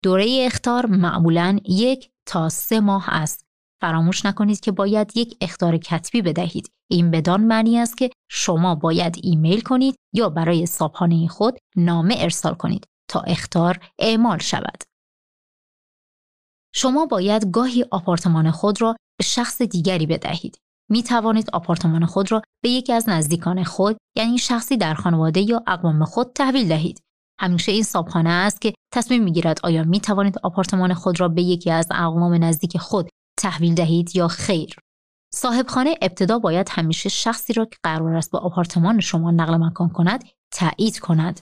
دوره 0.03 0.43
اختار 0.45 0.86
معمولا 0.86 1.60
یک 1.65 2.10
تا 2.27 2.50
سه 2.50 2.79
ماه 2.79 3.10
است. 3.10 3.45
فراموش 3.81 4.25
نکنید 4.25 4.60
که 4.60 4.72
باید 4.72 5.17
یک 5.17 5.38
اختار 5.41 5.77
کتبی 5.77 6.22
بدهید. 6.22 6.69
این 6.91 7.12
بدان 7.12 7.43
معنی 7.43 7.79
است 7.79 7.98
که 7.98 8.10
شما 8.31 8.75
باید 8.75 9.15
ایمیل 9.24 9.62
کنید 9.62 9.95
یا 10.13 10.29
برای 10.29 10.65
صابخانه 10.65 11.27
خود 11.27 11.57
نامه 11.75 12.15
ارسال 12.17 12.53
کنید 12.53 12.86
تا 13.10 13.19
اختار 13.19 13.79
اعمال 14.00 14.38
شود. 14.38 14.84
شما 16.75 17.05
باید 17.05 17.51
گاهی 17.51 17.86
آپارتمان 17.91 18.51
خود 18.51 18.82
را 18.82 18.96
به 19.20 19.24
شخص 19.25 19.62
دیگری 19.62 20.05
بدهید. 20.05 20.58
می 20.89 21.03
توانید 21.03 21.50
آپارتمان 21.53 22.05
خود 22.05 22.32
را 22.32 22.41
به 22.63 22.70
یکی 22.70 22.94
از 22.94 23.10
نزدیکان 23.10 23.63
خود 23.63 23.98
یعنی 24.17 24.38
شخصی 24.38 24.77
در 24.77 24.94
خانواده 24.94 25.41
یا 25.41 25.63
اقوام 25.67 26.05
خود 26.05 26.32
تحویل 26.36 26.67
دهید. 26.67 27.01
همیشه 27.39 27.72
این 27.72 27.84
صابخانه 27.84 28.29
است 28.29 28.62
که 28.62 28.74
تصمیم 28.94 29.24
می‌گیرد 29.24 29.60
آیا 29.63 29.84
می 29.84 30.00
توانید 30.00 30.39
آپارتمان 30.44 30.94
خود 30.94 31.20
را 31.20 31.27
به 31.27 31.41
یکی 31.41 31.72
از 31.72 31.88
اقوام 31.91 32.44
نزدیک 32.44 32.77
خود 32.77 33.10
تحویل 33.39 33.75
دهید 33.75 34.15
یا 34.15 34.27
خیر 34.27 34.75
صاحبخانه 35.34 35.96
ابتدا 36.01 36.39
باید 36.39 36.70
همیشه 36.72 37.10
شخصی 37.10 37.53
را 37.53 37.65
که 37.65 37.77
قرار 37.84 38.15
است 38.15 38.32
به 38.32 38.38
آپارتمان 38.38 39.00
شما 39.00 39.32
نقل 39.32 39.55
مکان 39.55 39.89
کند 39.89 40.24
تایید 40.51 41.00
کند 41.00 41.39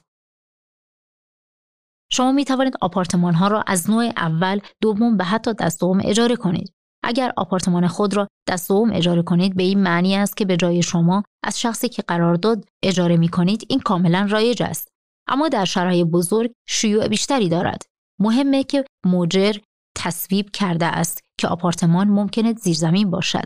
شما 2.14 2.32
می 2.32 2.46
توانید 2.46 2.78
آپارتمان 2.82 3.34
ها 3.34 3.48
را 3.48 3.64
از 3.68 3.90
نوع 3.90 4.04
اول 4.18 4.60
دوم 4.82 5.18
به 5.18 5.24
حتی 5.24 5.54
دست 5.54 5.80
دوم 5.82 6.02
اجاره 6.04 6.36
کنید 6.36 6.74
اگر 7.04 7.34
آپارتمان 7.38 7.88
خود 7.88 8.14
را 8.14 8.28
دست 8.50 8.70
دوم 8.70 8.92
اجاره 8.94 9.22
کنید 9.22 9.56
به 9.56 9.64
این 9.64 9.84
معنی 9.84 10.16
است 10.16 10.38
که 10.38 10.46
به 10.46 10.58
جای 10.58 10.82
شما 10.82 11.24
از 11.44 11.60
شخصی 11.60 11.90
که 11.90 12.02
قرارداد 12.02 12.66
اجاره 12.84 13.18
می 13.18 13.30
کنید 13.30 13.66
این 13.70 13.80
کاملا 13.80 14.28
رایج 14.30 14.64
است 14.64 14.88
اما 15.28 15.50
در 15.50 15.66
شهرهای 15.66 16.04
بزرگ 16.04 16.52
شیوع 16.68 17.08
بیشتری 17.08 17.50
دارد 17.50 17.82
مهمه 18.20 18.64
که 18.64 18.86
مجر 19.06 19.54
تصویب 19.98 20.50
کرده 20.50 20.86
است 20.86 21.22
که 21.40 21.48
آپارتمان 21.48 22.08
ممکن 22.08 22.54
زیرزمین 22.54 23.12
باشد. 23.12 23.46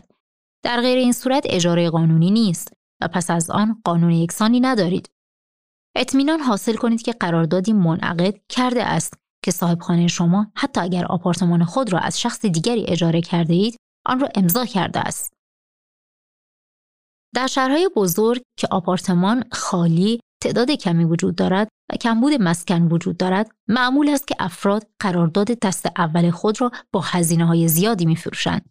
در 0.64 0.80
غیر 0.80 0.98
این 0.98 1.12
صورت 1.12 1.42
اجاره 1.46 1.90
قانونی 1.90 2.30
نیست 2.30 2.72
و 3.02 3.08
پس 3.08 3.30
از 3.30 3.50
آن 3.50 3.80
قانون 3.84 4.10
یکسانی 4.10 4.60
ندارید. 4.60 5.08
اطمینان 6.00 6.40
حاصل 6.40 6.76
کنید 6.76 7.02
که 7.02 7.12
قراردادی 7.12 7.72
منعقد 7.72 8.34
کرده 8.48 8.84
است 8.84 9.14
که 9.44 9.50
صاحبخانه 9.50 10.06
شما 10.06 10.52
حتی 10.56 10.80
اگر 10.80 11.04
آپارتمان 11.04 11.64
خود 11.64 11.92
را 11.92 11.98
از 11.98 12.20
شخص 12.20 12.46
دیگری 12.46 12.84
اجاره 12.88 13.20
کرده 13.20 13.54
اید 13.54 13.76
آن 14.06 14.20
را 14.20 14.28
امضا 14.34 14.64
کرده 14.64 15.00
است. 15.00 15.32
در 17.34 17.46
شهرهای 17.46 17.90
بزرگ 17.96 18.42
که 18.58 18.68
آپارتمان 18.70 19.44
خالی 19.52 20.20
تعداد 20.42 20.70
کمی 20.70 21.04
وجود 21.04 21.34
دارد 21.34 21.68
و 21.92 21.96
کمبود 21.96 22.32
مسکن 22.32 22.82
وجود 22.82 23.16
دارد 23.16 23.50
معمول 23.68 24.08
است 24.08 24.28
که 24.28 24.34
افراد 24.38 24.86
قرارداد 25.00 25.46
دست 25.46 25.86
اول 25.96 26.30
خود 26.30 26.60
را 26.60 26.70
با 26.92 27.00
هزینه 27.00 27.46
های 27.46 27.68
زیادی 27.68 28.06
می 28.06 28.16
فروشند. 28.16 28.70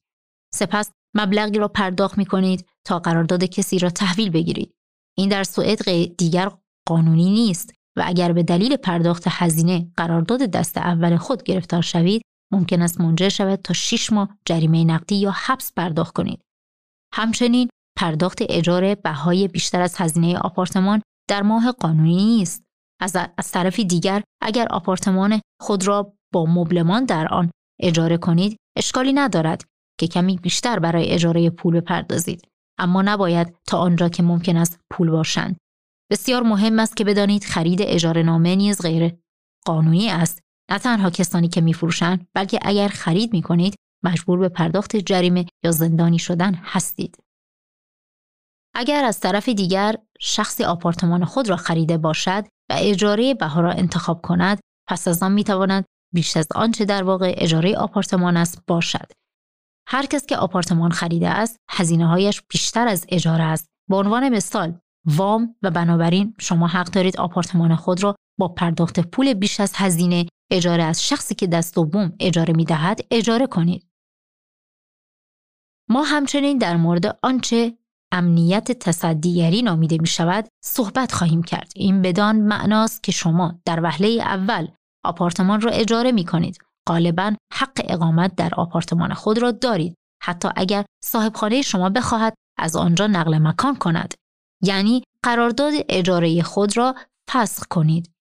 سپس 0.54 0.92
مبلغی 1.16 1.58
را 1.58 1.68
پرداخت 1.68 2.18
می 2.18 2.26
کنید 2.26 2.66
تا 2.86 3.00
قرارداد 3.00 3.44
کسی 3.44 3.80
را 3.80 3.90
تحویل 3.90 4.30
بگیرید. 4.30 4.74
این 5.18 5.30
در 5.30 5.44
سوئد 5.44 6.16
دیگر 6.18 6.52
قانونی 6.88 7.30
نیست 7.30 7.74
و 7.98 8.04
اگر 8.06 8.32
به 8.32 8.44
دلیل 8.44 8.76
پرداخت 8.76 9.24
هزینه 9.28 9.92
قرارداد 9.98 10.40
دست 10.40 10.78
اول 10.78 11.18
خود 11.18 11.44
گرفتار 11.44 11.82
شوید 11.82 12.22
ممکن 12.54 12.82
است 12.82 13.02
منجر 13.02 13.30
شود 13.30 13.60
تا 13.64 13.74
6 13.74 14.14
ماه 14.14 14.38
جریمه 14.46 14.84
نقدی 14.84 15.16
یا 15.16 15.32
حبس 15.32 15.74
پرداخت 15.74 16.14
کنید. 16.16 16.42
همچنین 17.14 17.70
پرداخت 17.98 18.38
اجاره 18.50 18.96
بهای 18.96 19.48
بیشتر 19.48 19.82
از 19.82 19.96
هزینه 19.98 20.38
آپارتمان 20.38 21.02
در 21.30 21.42
ماه 21.42 21.72
قانونی 21.72 22.16
نیست. 22.16 22.64
از, 23.02 23.18
از 23.38 23.52
طرفی 23.52 23.86
دیگر 23.86 24.24
اگر 24.42 24.68
آپارتمان 24.70 25.42
خود 25.62 25.88
را 25.88 26.14
با 26.34 26.46
مبلمان 26.46 27.06
در 27.06 27.28
آن 27.28 27.52
اجاره 27.82 28.18
کنید 28.18 28.58
اشکالی 28.78 29.14
ندارد 29.14 29.64
که 30.00 30.08
کمی 30.08 30.38
بیشتر 30.38 30.80
برای 30.80 31.10
اجاره 31.10 31.50
پول 31.50 31.80
بپردازید 31.80 32.48
اما 32.80 33.02
نباید 33.02 33.56
تا 33.68 33.78
آنجا 33.78 34.10
که 34.10 34.24
ممکن 34.24 34.58
است 34.58 34.80
پول 34.92 35.10
باشند 35.10 35.58
بسیار 36.10 36.44
مهم 36.44 36.80
است 36.80 36.98
که 36.98 37.04
بدانید 37.04 37.44
خرید 37.44 37.82
اجاره 37.82 38.24
نامه 38.24 38.56
نیز 38.56 38.82
غیر 38.82 39.18
قانونی 39.66 40.10
است. 40.10 40.42
نه 40.72 40.80
تنها 40.80 41.10
کسانی 41.10 41.48
که 41.48 41.62
میفروشند 41.62 42.28
بلکه 42.34 42.60
اگر 42.62 42.88
خرید 42.88 43.34
می 43.34 43.42
کنید 43.42 43.76
مجبور 44.04 44.40
به 44.40 44.50
پرداخت 44.50 44.96
جریمه 44.96 45.46
یا 45.64 45.72
زندانی 45.72 46.20
شدن 46.20 46.54
هستید. 46.54 47.18
اگر 48.76 49.06
از 49.06 49.20
طرف 49.20 49.50
دیگر 49.50 49.96
شخصی 50.20 50.64
آپارتمان 50.64 51.26
خود 51.26 51.50
را 51.50 51.56
خریده 51.56 51.98
باشد 51.98 52.44
و 52.70 52.76
اجاره 52.78 53.34
بها 53.34 53.62
را 53.62 53.72
انتخاب 53.72 54.22
کند 54.22 54.60
پس 54.90 55.08
از 55.08 55.24
آن 55.24 55.32
می‌تواند 55.32 55.86
بیش 56.14 56.38
از 56.38 56.48
آنچه 56.56 56.86
در 56.86 57.04
واقع 57.04 57.34
اجاره 57.38 57.76
آپارتمان 57.76 58.38
است 58.38 58.62
باشد. 58.68 59.12
هر 59.88 60.06
کس 60.06 60.26
که 60.26 60.38
آپارتمان 60.38 60.92
خریده 60.92 61.30
است 61.30 61.58
هزینه 61.70 62.08
هایش 62.08 62.42
بیشتر 62.50 62.88
از 62.88 63.06
اجاره 63.10 63.44
است. 63.44 63.68
به 63.90 63.96
عنوان 63.96 64.30
مثال 64.30 64.80
وام 65.08 65.56
و 65.64 65.72
بنابراین 65.72 66.36
شما 66.40 66.68
حق 66.68 66.92
دارید 66.92 67.18
آپارتمان 67.18 67.76
خود 67.76 68.04
را 68.04 68.16
با 68.40 68.48
پرداخت 68.48 69.00
پول 69.00 69.34
بیش 69.34 69.60
از 69.60 69.74
هزینه 69.76 70.26
اجاره 70.52 70.84
از 70.84 71.08
شخصی 71.08 71.36
که 71.36 71.48
دست 71.48 71.76
دوم 71.76 72.14
اجاره 72.20 72.54
می 72.54 72.66
دهد 72.66 73.00
اجاره 73.12 73.48
کنید. 73.48 73.88
ما 75.90 76.04
همچنین 76.04 76.58
در 76.58 76.78
مورد 76.78 77.20
آنچه 77.24 77.78
امنیت 78.12 78.72
تصدیگری 78.72 79.62
نامیده 79.62 79.98
می 80.02 80.08
شود 80.08 80.48
صحبت 80.64 81.12
خواهیم 81.12 81.44
کرد. 81.44 81.72
این 81.76 82.02
بدان 82.02 82.36
معناست 82.36 83.04
که 83.04 83.12
شما 83.12 83.60
در 83.66 83.84
وهله 83.84 84.08
اول 84.08 84.68
آپارتمان 85.06 85.62
را 85.62 85.72
اجاره 85.72 86.12
می 86.12 86.26
کنید. 86.26 86.58
غالبا 86.90 87.36
حق 87.54 87.82
اقامت 87.84 88.36
در 88.36 88.52
آپارتمان 88.58 89.14
خود 89.14 89.38
را 89.38 89.52
دارید. 89.52 89.96
حتی 90.24 90.50
اگر 90.56 90.86
صاحبخانه 91.04 91.62
شما 91.62 91.90
بخواهد 91.90 92.34
از 92.60 92.76
آنجا 92.76 93.08
نقل 93.08 93.38
مکان 93.38 93.76
کند. 93.76 94.14
یعنی 94.64 95.04
قرارداد 95.24 95.74
اجاره 95.90 96.42
خود 96.42 96.78
را 96.78 96.96
فسخ 97.32 97.64
کنید. 97.70 98.12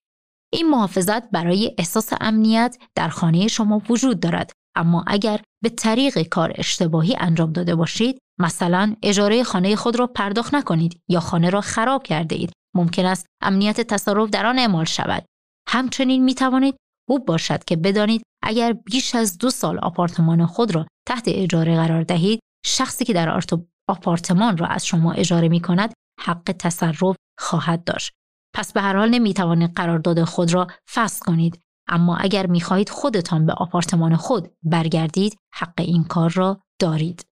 این 0.52 0.70
محافظت 0.70 1.30
برای 1.30 1.74
احساس 1.78 2.12
امنیت 2.20 2.78
در 2.94 3.08
خانه 3.08 3.48
شما 3.48 3.82
وجود 3.88 4.20
دارد 4.20 4.52
اما 4.76 5.04
اگر 5.06 5.40
به 5.62 5.68
طریق 5.68 6.22
کار 6.22 6.52
اشتباهی 6.54 7.16
انجام 7.18 7.52
داده 7.52 7.74
باشید 7.74 8.18
مثلا 8.40 8.96
اجاره 9.02 9.44
خانه 9.44 9.76
خود 9.76 9.98
را 9.98 10.06
پرداخت 10.06 10.54
نکنید 10.54 11.00
یا 11.08 11.20
خانه 11.20 11.50
را 11.50 11.60
خراب 11.60 12.02
کرده 12.02 12.36
اید 12.36 12.52
ممکن 12.74 13.04
است 13.04 13.26
امنیت 13.42 13.80
تصرف 13.80 14.30
در 14.30 14.46
آن 14.46 14.58
اعمال 14.58 14.84
شود 14.84 15.24
همچنین 15.68 16.24
می 16.24 16.34
توانید 16.34 16.76
خوب 17.08 17.26
باشد 17.26 17.64
که 17.64 17.76
بدانید 17.76 18.22
اگر 18.42 18.72
بیش 18.72 19.14
از 19.14 19.38
دو 19.38 19.50
سال 19.50 19.78
آپارتمان 19.78 20.46
خود 20.46 20.74
را 20.74 20.86
تحت 21.08 21.24
اجاره 21.26 21.76
قرار 21.76 22.02
دهید 22.02 22.40
شخصی 22.66 23.04
که 23.04 23.12
در 23.12 23.40
آپارتمان 23.88 24.56
را 24.56 24.66
از 24.66 24.86
شما 24.86 25.12
اجاره 25.12 25.48
می 25.48 25.60
کند 25.60 25.92
حق 26.20 26.54
تصرف 26.58 27.16
خواهد 27.38 27.84
داشت 27.84 28.12
پس 28.54 28.72
به 28.72 28.80
هر 28.80 28.96
حال 28.96 29.08
نمی 29.08 29.34
توانید 29.34 29.72
قرارداد 29.74 30.24
خود 30.24 30.54
را 30.54 30.66
فسخ 30.94 31.18
کنید 31.18 31.60
اما 31.88 32.16
اگر 32.16 32.46
می‌خواهید 32.46 32.88
خودتان 32.88 33.46
به 33.46 33.52
آپارتمان 33.52 34.16
خود 34.16 34.48
برگردید 34.62 35.38
حق 35.54 35.74
این 35.78 36.04
کار 36.04 36.30
را 36.30 36.60
دارید. 36.80 37.26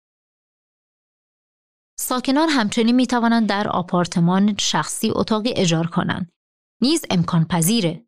ساکنان 1.99 2.49
همچنین 2.49 2.95
می 2.95 3.07
توانند 3.07 3.49
در 3.49 3.67
آپارتمان 3.67 4.55
شخصی 4.59 5.11
اتاقی 5.15 5.53
اجار 5.55 5.87
کنند. 5.87 6.31
نیز 6.81 7.05
امکان 7.09 7.45
پذیره. 7.45 8.05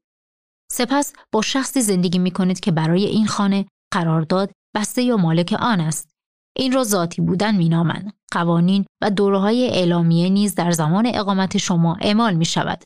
سپس 0.72 1.14
با 1.32 1.42
شخصی 1.42 1.82
زندگی 1.82 2.20
می 2.20 2.32
کنید 2.32 2.60
که 2.60 2.72
برای 2.72 3.06
این 3.06 3.28
خانه 3.28 3.66
قرارداد 3.94 4.52
بسته 4.76 5.04
یا 5.04 5.18
مالک 5.18 5.56
آن 5.60 5.82
است. 5.82 6.15
این 6.56 6.72
را 6.72 6.84
ذاتی 6.84 7.22
بودن 7.22 7.56
می 7.56 7.70
نامند. 7.70 8.14
قوانین 8.32 8.86
و 9.02 9.10
دوره 9.10 9.40
های 9.40 9.70
اعلامیه 9.70 10.30
نیز 10.30 10.56
در 10.56 10.72
زمان 10.72 11.12
اقامت 11.14 11.58
شما 11.58 11.98
اعمال 12.02 12.34
می 12.34 12.46
شود. 12.46 12.84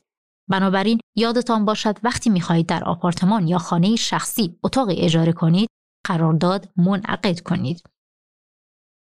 بنابراین 0.50 1.00
یادتان 1.18 1.66
باشد 1.66 1.98
وقتی 2.04 2.30
می 2.30 2.42
خواهید 2.42 2.66
در 2.66 2.84
آپارتمان 2.84 3.48
یا 3.48 3.58
خانه 3.58 3.96
شخصی 3.96 4.60
اتاقی 4.64 4.96
اجاره 4.96 5.34
کنید 5.34 5.70
قرارداد 6.08 6.70
منعقد 6.78 7.40
کنید. 7.40 7.84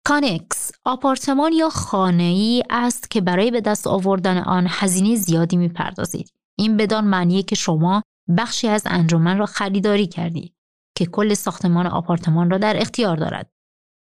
کانکس 0.07 0.71
آپارتمان 0.85 1.53
یا 1.53 1.69
خانه 1.69 2.23
ای 2.23 2.63
است 2.69 3.09
که 3.09 3.21
برای 3.21 3.51
به 3.51 3.61
دست 3.61 3.87
آوردن 3.87 4.37
آن 4.37 4.67
هزینه 4.69 5.15
زیادی 5.15 5.57
می 5.57 5.69
پردازید. 5.69 6.33
این 6.57 6.77
بدان 6.77 7.03
معنیه 7.03 7.43
که 7.43 7.55
شما 7.55 8.01
بخشی 8.37 8.67
از 8.67 8.83
انجمن 8.85 9.37
را 9.37 9.45
خریداری 9.45 10.07
کردید 10.07 10.55
که 10.97 11.05
کل 11.05 11.33
ساختمان 11.33 11.87
آپارتمان 11.87 12.49
را 12.49 12.57
در 12.57 12.81
اختیار 12.81 13.17
دارد. 13.17 13.54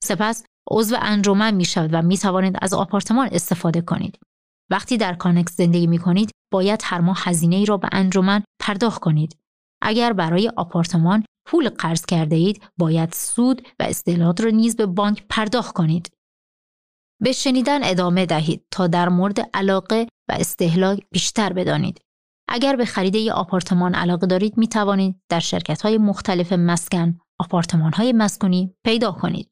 سپس 0.07 0.45
عضو 0.71 0.97
انجمن 1.01 1.55
می 1.55 1.65
شود 1.65 1.91
و 1.93 2.03
می 2.03 2.19
توانید 2.19 2.57
از 2.63 2.75
آپارتمان 2.75 3.29
استفاده 3.33 3.81
کنید. 3.81 4.19
وقتی 4.71 4.97
در 4.97 5.15
کانکس 5.15 5.57
زندگی 5.57 5.87
می 5.87 5.99
کنید 5.99 6.31
باید 6.53 6.81
هر 6.85 7.01
ماه 7.01 7.19
هزینه 7.21 7.57
ای 7.57 7.67
را 7.67 7.77
به 7.77 7.89
انجمن 7.93 8.43
پرداخت 8.61 9.01
کنید. 9.01 9.37
اگر 9.83 10.13
برای 10.13 10.53
آپارتمان 10.57 11.25
پول 11.47 11.69
قرض 11.69 12.07
کرده 12.07 12.37
اید 12.37 12.63
باید 12.79 13.13
سود 13.13 13.63
و 13.79 13.83
استعلاد 13.83 14.41
را 14.41 14.51
نیز 14.51 14.77
به 14.77 14.87
بانک 14.87 15.25
پرداخت 15.29 15.75
کنید. 15.75 16.11
به 17.23 17.33
شنیدن 17.33 17.85
ادامه 17.85 18.27
دهید 18.27 18.67
تا 18.71 18.87
در 18.87 19.09
مورد 19.09 19.41
علاقه 19.55 20.07
و 20.29 20.33
استهلاک 20.33 21.01
بیشتر 21.13 21.53
بدانید. 21.53 22.01
اگر 22.49 22.77
به 22.77 22.85
خرید 22.85 23.15
یک 23.15 23.31
آپارتمان 23.31 23.95
علاقه 23.95 24.27
دارید 24.27 24.59
می 24.59 24.69
توانید 24.69 25.23
در 25.29 25.41
شرکت 25.41 25.83
های 25.83 25.99
مختلف 25.99 26.53
مسکن 26.53 27.19
آپارتمان 27.41 27.93
های 27.93 28.13
مسکونی 28.13 28.75
پیدا 28.85 29.13
کنید. 29.13 29.51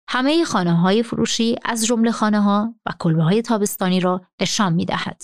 همه 0.10 0.46
خانه 0.46 0.76
های 0.76 1.04
فروشی 1.04 1.56
از 1.66 1.86
جمله 1.86 2.12
خانه 2.12 2.42
ها 2.42 2.76
و 2.86 2.92
کلبه 3.00 3.24
های 3.24 3.42
تابستانی 3.42 4.00
را 4.00 4.22
نشان 4.42 4.74
می 4.74 4.86
دهد. 4.86 5.24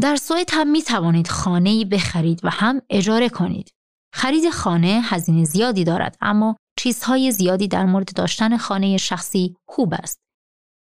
در 0.00 0.16
سوئد 0.16 0.50
هم 0.52 0.70
می 0.70 0.82
توانید 0.82 1.28
خانه 1.28 1.84
بخرید 1.84 2.40
و 2.44 2.50
هم 2.50 2.82
اجاره 2.90 3.28
کنید. 3.28 3.74
خرید 4.14 4.50
خانه 4.50 5.00
هزینه 5.04 5.44
زیادی 5.44 5.84
دارد 5.84 6.16
اما 6.20 6.56
چیزهای 6.78 7.30
زیادی 7.30 7.68
در 7.68 7.84
مورد 7.84 8.14
داشتن 8.14 8.56
خانه 8.56 8.96
شخصی 8.96 9.56
خوب 9.68 9.94
است. 9.94 10.23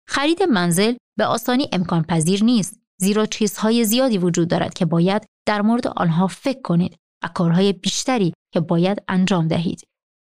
خرید 0.08 0.42
منزل 0.42 0.94
به 1.18 1.26
آسانی 1.26 1.68
امکان 1.72 2.02
پذیر 2.02 2.44
نیست 2.44 2.80
زیرا 3.00 3.26
چیزهای 3.26 3.84
زیادی 3.84 4.18
وجود 4.18 4.48
دارد 4.48 4.74
که 4.74 4.84
باید 4.84 5.26
در 5.48 5.62
مورد 5.62 5.86
آنها 5.86 6.26
فکر 6.26 6.62
کنید 6.62 6.96
و 7.24 7.28
کارهای 7.28 7.72
بیشتری 7.72 8.32
که 8.54 8.60
باید 8.60 9.02
انجام 9.08 9.48
دهید. 9.48 9.82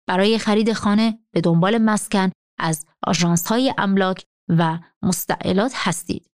برای 0.08 0.38
خرید 0.38 0.72
خانه 0.72 1.18
به 1.34 1.40
دنبال 1.40 1.78
مسکن 1.78 2.30
از 2.60 2.86
آژانس 3.06 3.46
های 3.46 3.74
املاک 3.78 4.24
و 4.48 4.78
مستعلات 5.02 5.72
هستید. 5.74 6.26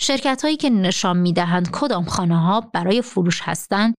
شرکت 0.00 0.42
هایی 0.42 0.56
که 0.56 0.70
نشان 0.70 1.16
می 1.16 1.32
دهند 1.32 1.70
کدام 1.70 2.04
خانه 2.04 2.40
ها 2.40 2.60
برای 2.60 3.02
فروش 3.02 3.40
هستند، 3.42 3.94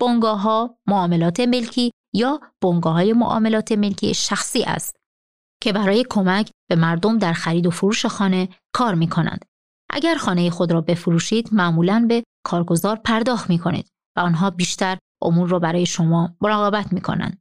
بنگاه 0.00 0.40
ها 0.40 0.78
معاملات 0.86 1.40
ملکی 1.40 1.90
یا 2.14 2.40
بنگاه 2.62 2.92
های 2.92 3.12
معاملات 3.12 3.72
ملکی 3.72 4.14
شخصی 4.14 4.62
است 4.62 4.96
که 5.64 5.72
برای 5.72 6.04
کمک 6.10 6.50
به 6.68 6.76
مردم 6.76 7.18
در 7.18 7.32
خرید 7.32 7.66
و 7.66 7.70
فروش 7.70 8.06
خانه 8.06 8.48
کار 8.74 8.94
می 8.94 9.08
کنند. 9.08 9.44
اگر 9.90 10.14
خانه 10.14 10.50
خود 10.50 10.72
را 10.72 10.80
بفروشید 10.80 11.48
معمولا 11.52 12.06
به 12.08 12.24
کارگزار 12.46 12.96
پرداخت 12.96 13.50
می 13.50 13.58
کنید 13.58 13.88
و 14.16 14.20
آنها 14.20 14.50
بیشتر 14.50 14.98
امور 15.22 15.48
را 15.48 15.58
برای 15.58 15.86
شما 15.86 16.36
مراقبت 16.40 16.92
می 16.92 17.00
کنند. 17.00 17.38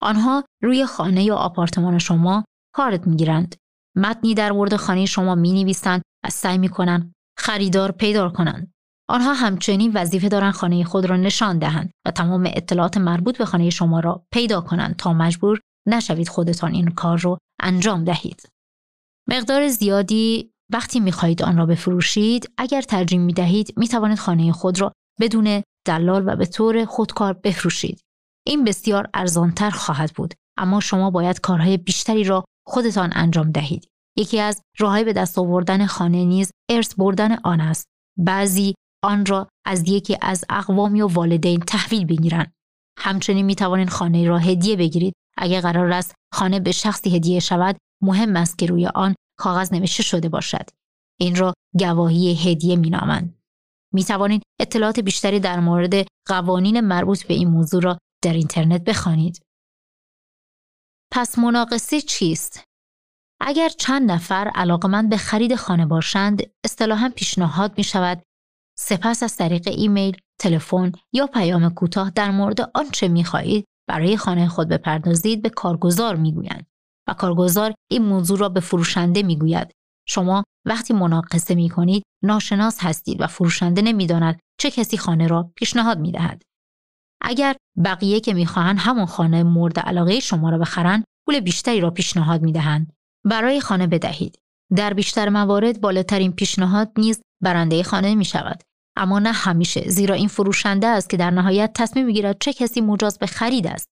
آنها 0.00 0.44
روی 0.62 0.86
خانه 0.86 1.24
یا 1.24 1.36
آپارتمان 1.36 1.98
شما 1.98 2.44
کارت 2.74 3.06
می 3.06 3.16
گیرند. 3.16 3.56
متنی 3.96 4.34
در 4.34 4.52
مورد 4.52 4.76
خانه 4.76 5.06
شما 5.06 5.34
می 5.34 5.62
نویسند 5.62 6.02
و 6.24 6.30
سعی 6.30 6.58
می 6.58 6.68
کنند 6.68 7.12
خریدار 7.38 7.92
پیدا 7.92 8.28
کنند. 8.28 8.72
آنها 9.08 9.34
همچنین 9.34 9.92
وظیفه 9.94 10.28
دارند 10.28 10.54
خانه 10.54 10.84
خود 10.84 11.04
را 11.04 11.16
نشان 11.16 11.58
دهند 11.58 11.90
و 12.06 12.10
تمام 12.10 12.50
اطلاعات 12.54 12.96
مربوط 12.96 13.38
به 13.38 13.44
خانه 13.44 13.70
شما 13.70 14.00
را 14.00 14.26
پیدا 14.32 14.60
کنند 14.60 14.96
تا 14.96 15.12
مجبور 15.12 15.60
نشوید 15.88 16.28
خودتان 16.28 16.74
این 16.74 16.90
کار 16.90 17.18
را 17.18 17.38
انجام 17.62 18.04
دهید. 18.04 18.48
مقدار 19.28 19.68
زیادی 19.68 20.52
وقتی 20.72 21.00
می 21.00 21.12
خواهید 21.12 21.42
آن 21.42 21.56
را 21.56 21.66
بفروشید 21.66 22.50
اگر 22.58 22.82
ترجیح 22.82 23.18
می 23.18 23.32
دهید 23.32 23.74
خانه 24.18 24.52
خود 24.52 24.80
را 24.80 24.92
بدون 25.20 25.62
دلال 25.86 26.28
و 26.28 26.36
به 26.36 26.46
طور 26.46 26.84
خودکار 26.84 27.32
بفروشید. 27.32 28.00
این 28.46 28.64
بسیار 28.64 29.10
ارزانتر 29.14 29.70
خواهد 29.70 30.12
بود 30.14 30.34
اما 30.58 30.80
شما 30.80 31.10
باید 31.10 31.40
کارهای 31.40 31.76
بیشتری 31.76 32.24
را 32.24 32.44
خودتان 32.66 33.10
انجام 33.14 33.50
دهید. 33.50 33.88
یکی 34.18 34.40
از 34.40 34.62
راههای 34.78 35.04
به 35.04 35.12
دست 35.12 35.38
آوردن 35.38 35.86
خانه 35.86 36.24
نیز 36.24 36.50
ارث 36.70 36.94
بردن 36.94 37.38
آن 37.44 37.60
است. 37.60 37.86
بعضی 38.18 38.74
آن 39.04 39.26
را 39.26 39.48
از 39.66 39.88
یکی 39.88 40.16
از 40.20 40.44
اقوام 40.50 40.94
یا 40.94 41.06
والدین 41.06 41.60
تحویل 41.60 42.04
بگیرند. 42.04 42.52
همچنین 42.98 43.46
می 43.46 43.54
توانید 43.54 43.88
خانه 43.88 44.28
را 44.28 44.38
هدیه 44.38 44.76
بگیرید. 44.76 45.14
اگر 45.36 45.60
قرار 45.60 45.92
است 45.92 46.14
خانه 46.34 46.60
به 46.60 46.72
شخصی 46.72 47.16
هدیه 47.16 47.40
شود، 47.40 47.76
مهم 48.02 48.36
است 48.36 48.58
که 48.58 48.66
روی 48.66 48.86
آن 48.86 49.14
کاغذ 49.38 49.72
نوشته 49.72 50.02
شده 50.02 50.28
باشد. 50.28 50.70
این 51.20 51.36
را 51.36 51.54
گواهی 51.78 52.34
هدیه 52.34 52.76
می 52.76 52.90
نامند. 52.90 53.42
می 53.94 54.04
توانید 54.04 54.42
اطلاعات 54.60 55.00
بیشتری 55.00 55.40
در 55.40 55.60
مورد 55.60 56.06
قوانین 56.28 56.80
مربوط 56.80 57.26
به 57.26 57.34
این 57.34 57.48
موضوع 57.48 57.82
را 57.82 57.98
در 58.24 58.32
اینترنت 58.32 58.84
بخوانید. 58.84 59.42
پس 61.12 61.38
مناقصه 61.38 62.00
چیست؟ 62.00 62.64
اگر 63.40 63.68
چند 63.68 64.10
نفر 64.10 64.50
علاقمند 64.54 65.10
به 65.10 65.16
خرید 65.16 65.54
خانه 65.54 65.86
باشند، 65.86 66.42
اصطلاحا 66.64 67.12
پیشنهاد 67.16 67.78
می 67.78 67.84
شود 67.84 68.22
سپس 68.78 69.22
از 69.22 69.36
طریق 69.36 69.68
ایمیل، 69.68 70.16
تلفن 70.40 70.92
یا 71.12 71.26
پیام 71.26 71.74
کوتاه 71.74 72.10
در 72.10 72.30
مورد 72.30 72.60
آنچه 72.74 73.08
می 73.08 73.24
خواهید 73.24 73.64
برای 73.88 74.16
خانه 74.16 74.48
خود 74.48 74.68
بپردازید 74.68 75.42
به 75.42 75.48
کارگزار 75.48 76.16
می 76.16 76.32
گویند 76.32 76.66
و 77.08 77.14
کارگزار 77.14 77.74
این 77.90 78.02
موضوع 78.02 78.38
را 78.38 78.48
به 78.48 78.60
فروشنده 78.60 79.22
می 79.22 79.38
گوید. 79.38 79.72
شما 80.08 80.44
وقتی 80.66 80.94
مناقصه 80.94 81.54
می 81.54 81.68
کنید 81.68 82.02
ناشناس 82.24 82.78
هستید 82.80 83.20
و 83.20 83.26
فروشنده 83.26 83.82
نمی‌داند 83.82 84.40
چه 84.60 84.70
کسی 84.70 84.98
خانه 84.98 85.26
را 85.26 85.52
پیشنهاد 85.56 85.98
می 85.98 86.12
دهد. 86.12 86.42
اگر 87.22 87.56
بقیه 87.84 88.20
که 88.20 88.34
می‌خواهند 88.34 88.78
همون 88.78 89.06
خانه 89.06 89.42
مورد 89.42 89.78
علاقه 89.78 90.20
شما 90.20 90.50
را 90.50 90.58
بخرند 90.58 91.04
پول 91.26 91.40
بیشتری 91.40 91.80
را 91.80 91.90
پیشنهاد 91.90 92.42
می‌دهند 92.42 92.92
برای 93.24 93.60
خانه 93.60 93.86
بدهید 93.86 94.38
در 94.76 94.94
بیشتر 94.94 95.28
موارد 95.28 95.80
بالاترین 95.80 96.32
پیشنهاد 96.32 96.92
نیز 96.98 97.22
برنده 97.42 97.82
خانه 97.82 98.14
می 98.14 98.24
شود 98.24 98.62
اما 98.96 99.18
نه 99.18 99.32
همیشه 99.32 99.88
زیرا 99.88 100.14
این 100.14 100.28
فروشنده 100.28 100.86
است 100.86 101.10
که 101.10 101.16
در 101.16 101.30
نهایت 101.30 101.72
تصمیم 101.74 102.06
می‌گیرد 102.06 102.36
چه 102.40 102.52
کسی 102.52 102.80
مجاز 102.80 103.18
به 103.18 103.26
خرید 103.26 103.66
است. 103.66 103.86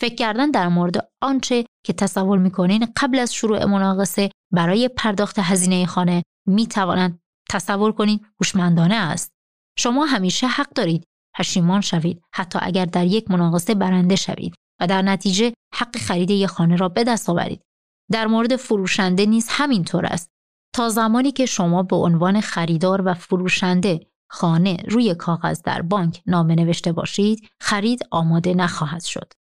فکر 0.00 0.14
کردن 0.14 0.50
در 0.50 0.68
مورد 0.68 1.08
آنچه 1.22 1.66
که 1.86 1.92
تصور 1.92 2.38
می‌کنین 2.38 2.86
قبل 2.96 3.18
از 3.18 3.34
شروع 3.34 3.64
مناقصه 3.64 4.30
برای 4.52 4.88
پرداخت 4.88 5.38
هزینه 5.38 5.86
خانه 5.86 6.22
می 6.48 6.66
توانند 6.66 7.18
تصور 7.50 7.92
کنید 7.92 8.26
هوشمندانه 8.40 8.94
است. 8.94 9.30
شما 9.78 10.04
همیشه 10.04 10.46
حق 10.46 10.72
دارید 10.72 11.04
پشیمان 11.38 11.80
شوید 11.80 12.22
حتی 12.34 12.58
اگر 12.62 12.84
در 12.84 13.06
یک 13.06 13.30
مناقصه 13.30 13.74
برنده 13.74 14.16
شوید 14.16 14.54
و 14.80 14.86
در 14.86 15.02
نتیجه 15.02 15.52
حق 15.74 15.96
خرید 15.96 16.30
یک 16.30 16.46
خانه 16.46 16.76
را 16.76 16.88
به 16.88 17.04
دست 17.04 17.30
آورید. 17.30 17.62
در 18.10 18.26
مورد 18.26 18.56
فروشنده 18.56 19.26
نیز 19.26 19.46
همینطور 19.50 20.06
است. 20.06 20.28
تا 20.74 20.88
زمانی 20.88 21.32
که 21.32 21.46
شما 21.46 21.82
به 21.82 21.96
عنوان 21.96 22.40
خریدار 22.40 23.02
و 23.06 23.14
فروشنده 23.14 24.06
خانه 24.32 24.76
روی 24.76 25.14
کاغذ 25.14 25.62
در 25.62 25.82
بانک 25.82 26.22
نامه 26.26 26.54
نوشته 26.54 26.92
باشید 26.92 27.48
خرید 27.60 28.00
آماده 28.10 28.54
نخواهد 28.54 29.04
شد. 29.04 29.32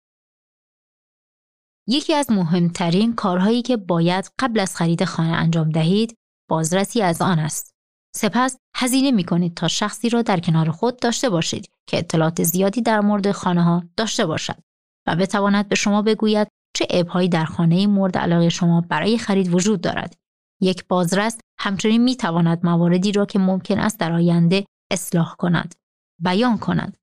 یکی 1.88 2.14
از 2.14 2.31
مهمترین 2.31 3.14
کارهایی 3.14 3.62
که 3.62 3.76
باید 3.76 4.31
قبل 4.38 4.61
از 4.61 4.76
خرید 4.76 5.05
خانه 5.05 5.31
انجام 5.31 5.70
دهید 5.70 6.18
بازرسی 6.48 7.03
از 7.03 7.22
آن 7.22 7.38
است. 7.38 7.74
سپس 8.16 8.57
هزینه 8.76 9.11
می 9.11 9.24
کنید 9.24 9.55
تا 9.55 9.68
شخصی 9.68 10.09
را 10.09 10.22
در 10.22 10.40
کنار 10.40 10.70
خود 10.70 10.98
داشته 10.98 11.31
باشید 11.31 11.68
که 11.87 11.98
اطلاعات 11.98 12.42
زیادی 12.42 12.83
در 12.83 13.00
مورد 13.00 13.33
خانه 13.33 13.62
ها 13.62 13.83
داشته 13.96 14.26
باشد 14.26 14.59
و 15.07 15.16
بتواند 15.16 15.68
به 15.68 15.74
شما 15.74 16.03
بگوید 16.03 16.48
چه 16.76 16.87
ابهایی 16.90 17.29
در 17.29 17.44
خانه 17.44 17.87
مورد 17.87 18.18
علاقه 18.18 18.48
شما 18.48 18.81
برای 18.81 19.18
خرید 19.18 19.55
وجود 19.55 19.81
دارد. 19.81 20.14
یک 20.61 20.88
بازرس 20.88 21.38
همچنین 21.59 22.03
می 22.03 22.16
تواند 22.16 22.66
مواردی 22.66 23.12
را 23.12 23.26
که 23.26 23.38
ممکن 23.38 23.79
است 23.79 23.98
در 23.98 24.12
آینده 24.12 24.64
اصلاح 24.90 25.35
کند 25.38 25.74
بیان 26.18 26.59
کند 26.59 26.96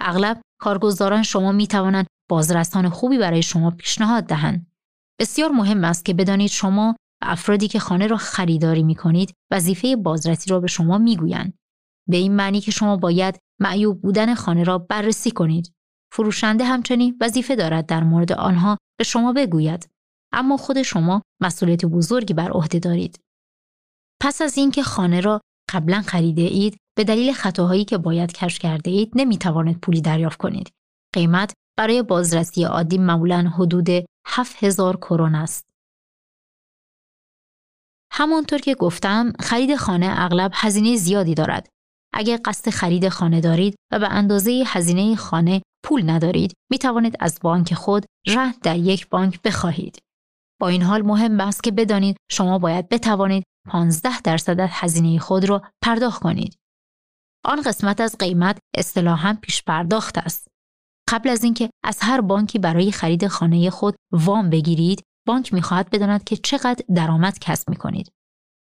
اغلب 0.00 0.40
کارگزاران 0.60 1.22
شما 1.22 1.52
می 1.52 1.66
توانند 1.66 2.06
بازرسان 2.30 2.88
خوبی 2.88 3.18
برای 3.18 3.42
شما 3.42 3.70
پیشنهاد 3.70 4.24
دهند 4.24 4.66
بسیار 5.20 5.50
مهم 5.50 5.84
است 5.84 6.04
که 6.04 6.14
بدانید 6.14 6.50
شما 6.50 6.94
و 7.22 7.26
افرادی 7.26 7.68
که 7.68 7.78
خانه 7.78 8.06
را 8.06 8.16
خریداری 8.16 8.82
می 8.82 8.94
کنید 8.94 9.32
وظیفه 9.50 9.96
بازرسی 9.96 10.50
را 10.50 10.60
به 10.60 10.66
شما 10.66 10.98
می 10.98 11.16
گویند. 11.16 11.58
به 12.08 12.16
این 12.16 12.36
معنی 12.36 12.60
که 12.60 12.70
شما 12.70 12.96
باید 12.96 13.38
معیوب 13.60 14.02
بودن 14.02 14.34
خانه 14.34 14.64
را 14.64 14.78
بررسی 14.78 15.30
کنید. 15.30 15.72
فروشنده 16.12 16.64
همچنین 16.64 17.18
وظیفه 17.20 17.56
دارد 17.56 17.86
در 17.86 18.04
مورد 18.04 18.32
آنها 18.32 18.78
به 18.98 19.04
شما 19.04 19.32
بگوید 19.32 19.90
اما 20.32 20.56
خود 20.56 20.82
شما 20.82 21.22
مسئولیت 21.42 21.84
بزرگی 21.84 22.34
بر 22.34 22.50
عهده 22.50 22.78
دارید. 22.78 23.20
پس 24.22 24.42
از 24.42 24.58
اینکه 24.58 24.82
خانه 24.82 25.20
را 25.20 25.40
قبلا 25.72 26.02
خریده 26.02 26.42
اید 26.42 26.76
به 26.96 27.04
دلیل 27.04 27.32
خطاهایی 27.32 27.84
که 27.84 27.98
باید 27.98 28.32
کشف 28.32 28.58
کرده 28.58 28.90
اید 28.90 29.12
نمی 29.14 29.38
توانید 29.38 29.80
پولی 29.80 30.00
دریافت 30.00 30.38
کنید. 30.38 30.70
قیمت 31.14 31.52
برای 31.78 32.02
بازرسی 32.02 32.64
عادی 32.64 32.98
معمولا 32.98 33.52
حدود 33.56 33.88
7000 34.26 34.96
کرون 34.96 35.34
است. 35.34 35.64
همانطور 38.12 38.58
که 38.58 38.74
گفتم 38.74 39.32
خرید 39.40 39.76
خانه 39.76 40.14
اغلب 40.18 40.50
هزینه 40.54 40.96
زیادی 40.96 41.34
دارد. 41.34 41.68
اگر 42.14 42.40
قصد 42.44 42.70
خرید 42.70 43.08
خانه 43.08 43.40
دارید 43.40 43.74
و 43.92 43.98
به 43.98 44.08
اندازه 44.08 44.62
هزینه 44.66 45.16
خانه 45.16 45.62
پول 45.84 46.10
ندارید 46.10 46.52
می 46.70 46.78
توانید 46.78 47.16
از 47.20 47.38
بانک 47.42 47.74
خود 47.74 48.04
رهن 48.26 48.54
در 48.62 48.76
یک 48.76 49.08
بانک 49.08 49.42
بخواهید. 49.42 49.98
با 50.60 50.68
این 50.68 50.82
حال 50.82 51.02
مهم 51.02 51.40
است 51.40 51.62
که 51.62 51.70
بدانید 51.70 52.16
شما 52.30 52.58
باید 52.58 52.88
بتوانید 52.88 53.44
15 53.68 54.20
درصد 54.20 54.60
از 54.60 54.68
هزینه 54.72 55.18
خود 55.18 55.44
را 55.44 55.62
پرداخت 55.84 56.22
کنید. 56.22 56.56
آن 57.44 57.62
قسمت 57.62 58.00
از 58.00 58.16
قیمت 58.18 58.58
اصطلاحا 58.76 59.38
پیش 59.42 59.62
پرداخت 59.62 60.18
است. 60.18 60.48
قبل 61.10 61.28
از 61.28 61.44
اینکه 61.44 61.70
از 61.84 61.98
هر 62.00 62.20
بانکی 62.20 62.58
برای 62.58 62.92
خرید 62.92 63.26
خانه 63.26 63.70
خود 63.70 63.94
وام 64.12 64.50
بگیرید، 64.50 65.02
بانک 65.26 65.54
می‌خواهد 65.54 65.90
بداند 65.90 66.24
که 66.24 66.36
چقدر 66.36 66.84
درآمد 66.94 67.38
کسب 67.38 67.70
می 67.70 67.76
کنید. 67.76 68.12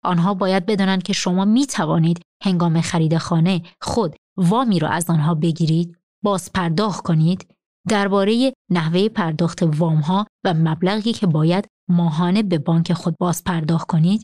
آنها 0.03 0.33
باید 0.33 0.65
بدانند 0.65 1.03
که 1.03 1.13
شما 1.13 1.45
می 1.45 1.65
توانید 1.65 2.21
هنگام 2.43 2.81
خرید 2.81 3.17
خانه 3.17 3.61
خود 3.81 4.15
وامی 4.37 4.79
را 4.79 4.89
از 4.89 5.09
آنها 5.09 5.35
بگیرید، 5.35 5.97
باز 6.23 6.51
پرداخت 6.53 7.03
کنید، 7.03 7.55
درباره 7.89 8.53
نحوه 8.71 9.09
پرداخت 9.09 9.63
وام 9.63 9.99
ها 9.99 10.27
و 10.45 10.53
مبلغی 10.53 11.13
که 11.13 11.27
باید 11.27 11.67
ماهانه 11.89 12.43
به 12.43 12.57
بانک 12.57 12.93
خود 12.93 13.15
باز 13.19 13.43
پرداخت 13.43 13.87
کنید، 13.87 14.23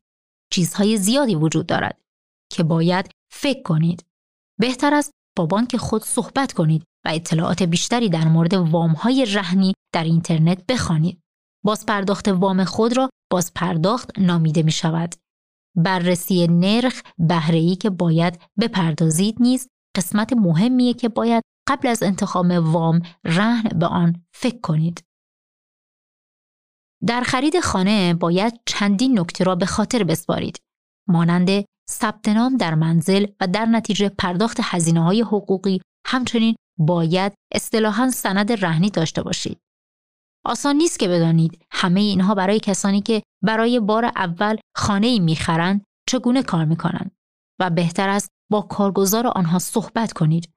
چیزهای 0.54 0.98
زیادی 0.98 1.36
وجود 1.36 1.65
دارد 1.65 2.02
که 2.52 2.63
باید 2.63 3.10
فکر 3.32 3.62
کنید. 3.62 4.06
بهتر 4.60 4.93
است 4.93 5.12
با 5.38 5.45
بانک 5.45 5.78
خود 5.78 6.04
صحبت 6.04 6.54
کنید 6.54 6.84
و 7.06 7.10
اطلاعات 7.13 7.63
بیشتری 7.63 8.10
در 8.10 8.28
مورد 8.28 8.54
وام 8.54 8.91
های 8.91 9.26
رهنی 9.26 9.74
در 9.93 10.04
اینترنت 10.04 10.65
بخوانید. 10.65 11.22
باز 11.65 11.86
پرداخت 11.86 12.28
وام 12.28 12.63
خود 12.63 12.98
را 12.98 13.10
باز 13.32 13.54
پرداخت 13.54 14.19
نامیده 14.19 14.63
می 14.63 14.72
شود. 14.72 15.15
بررسی 15.76 16.48
نرخ 16.48 17.02
بهره‌ای 17.17 17.76
که 17.76 17.89
باید 17.89 18.41
بپردازید 18.60 19.38
نیز 19.39 19.67
قسمت 19.98 20.34
مهمیه 20.34 20.93
که 20.93 21.10
باید 21.10 21.43
قبل 21.69 21.88
از 21.88 22.04
انتخاب 22.04 22.45
وام 22.50 23.02
رهن 23.26 23.80
به 23.80 23.86
آن 23.86 24.26
فکر 24.34 24.62
کنید. 24.62 25.04
در 27.08 27.22
خرید 27.22 27.60
خانه 27.60 28.13
باید 28.13 28.60
چندین 28.65 29.19
نکته 29.19 29.43
را 29.43 29.56
به 29.56 29.65
خاطر 29.65 30.04
بسپارید 30.04 30.60
مانند 31.08 31.50
ثبت 31.89 32.30
نام 32.30 32.58
در 32.58 32.75
منزل 32.75 33.25
و 33.41 33.47
در 33.47 33.65
نتیجه 33.65 34.10
پرداخت 34.10 34.58
هزینه 34.63 35.04
های 35.04 35.21
حقوقی 35.21 35.82
همچنین 36.08 36.56
باید 36.78 37.34
اصطلاحا 37.54 38.10
سند 38.10 38.65
رهنی 38.65 38.89
داشته 38.89 39.23
باشید. 39.23 39.60
آسان 40.45 40.75
نیست 40.75 40.99
که 40.99 41.08
بدانید 41.08 41.65
همه 41.71 41.99
اینها 41.99 42.36
برای 42.36 42.60
کسانی 42.60 43.02
که 43.02 43.23
برای 43.43 43.80
بار 43.80 44.06
اول 44.06 44.58
خانه 44.78 45.08
ای 45.08 45.19
می‌خرند 45.19 45.84
چگونه 46.10 46.43
کار 46.43 46.65
می‌کنند 46.65 47.12
و 47.60 47.69
بهتر 47.69 48.10
است 48.10 48.30
با 48.52 48.62
کارگزار 48.62 49.28
آنها 49.28 49.60
صحبت 49.60 50.13
کنید 50.13 50.49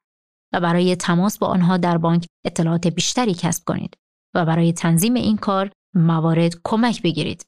و 0.54 0.60
برای 0.60 0.96
تماس 0.96 1.38
با 1.38 1.46
آنها 1.46 1.76
در 1.76 1.98
بانک 1.98 2.26
اطلاعات 2.46 2.86
بیشتری 2.86 3.34
کسب 3.34 3.64
کنید 3.64 3.94
و 4.34 4.44
برای 4.44 4.72
تنظیم 4.72 5.14
این 5.14 5.36
کار 5.36 5.70
موارد 5.94 6.54
کمک 6.64 7.02
بگیرید. 7.02 7.44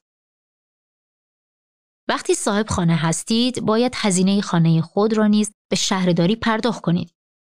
وقتی 2.09 2.33
صاحب 2.33 2.67
خانه 2.69 2.95
هستید 2.95 3.61
باید 3.65 3.93
هزینه 3.95 4.41
خانه 4.41 4.81
خود 4.81 5.17
را 5.17 5.27
نیز 5.27 5.51
به 5.69 5.75
شهرداری 5.75 6.35
پرداخت 6.35 6.81
کنید. 6.81 7.11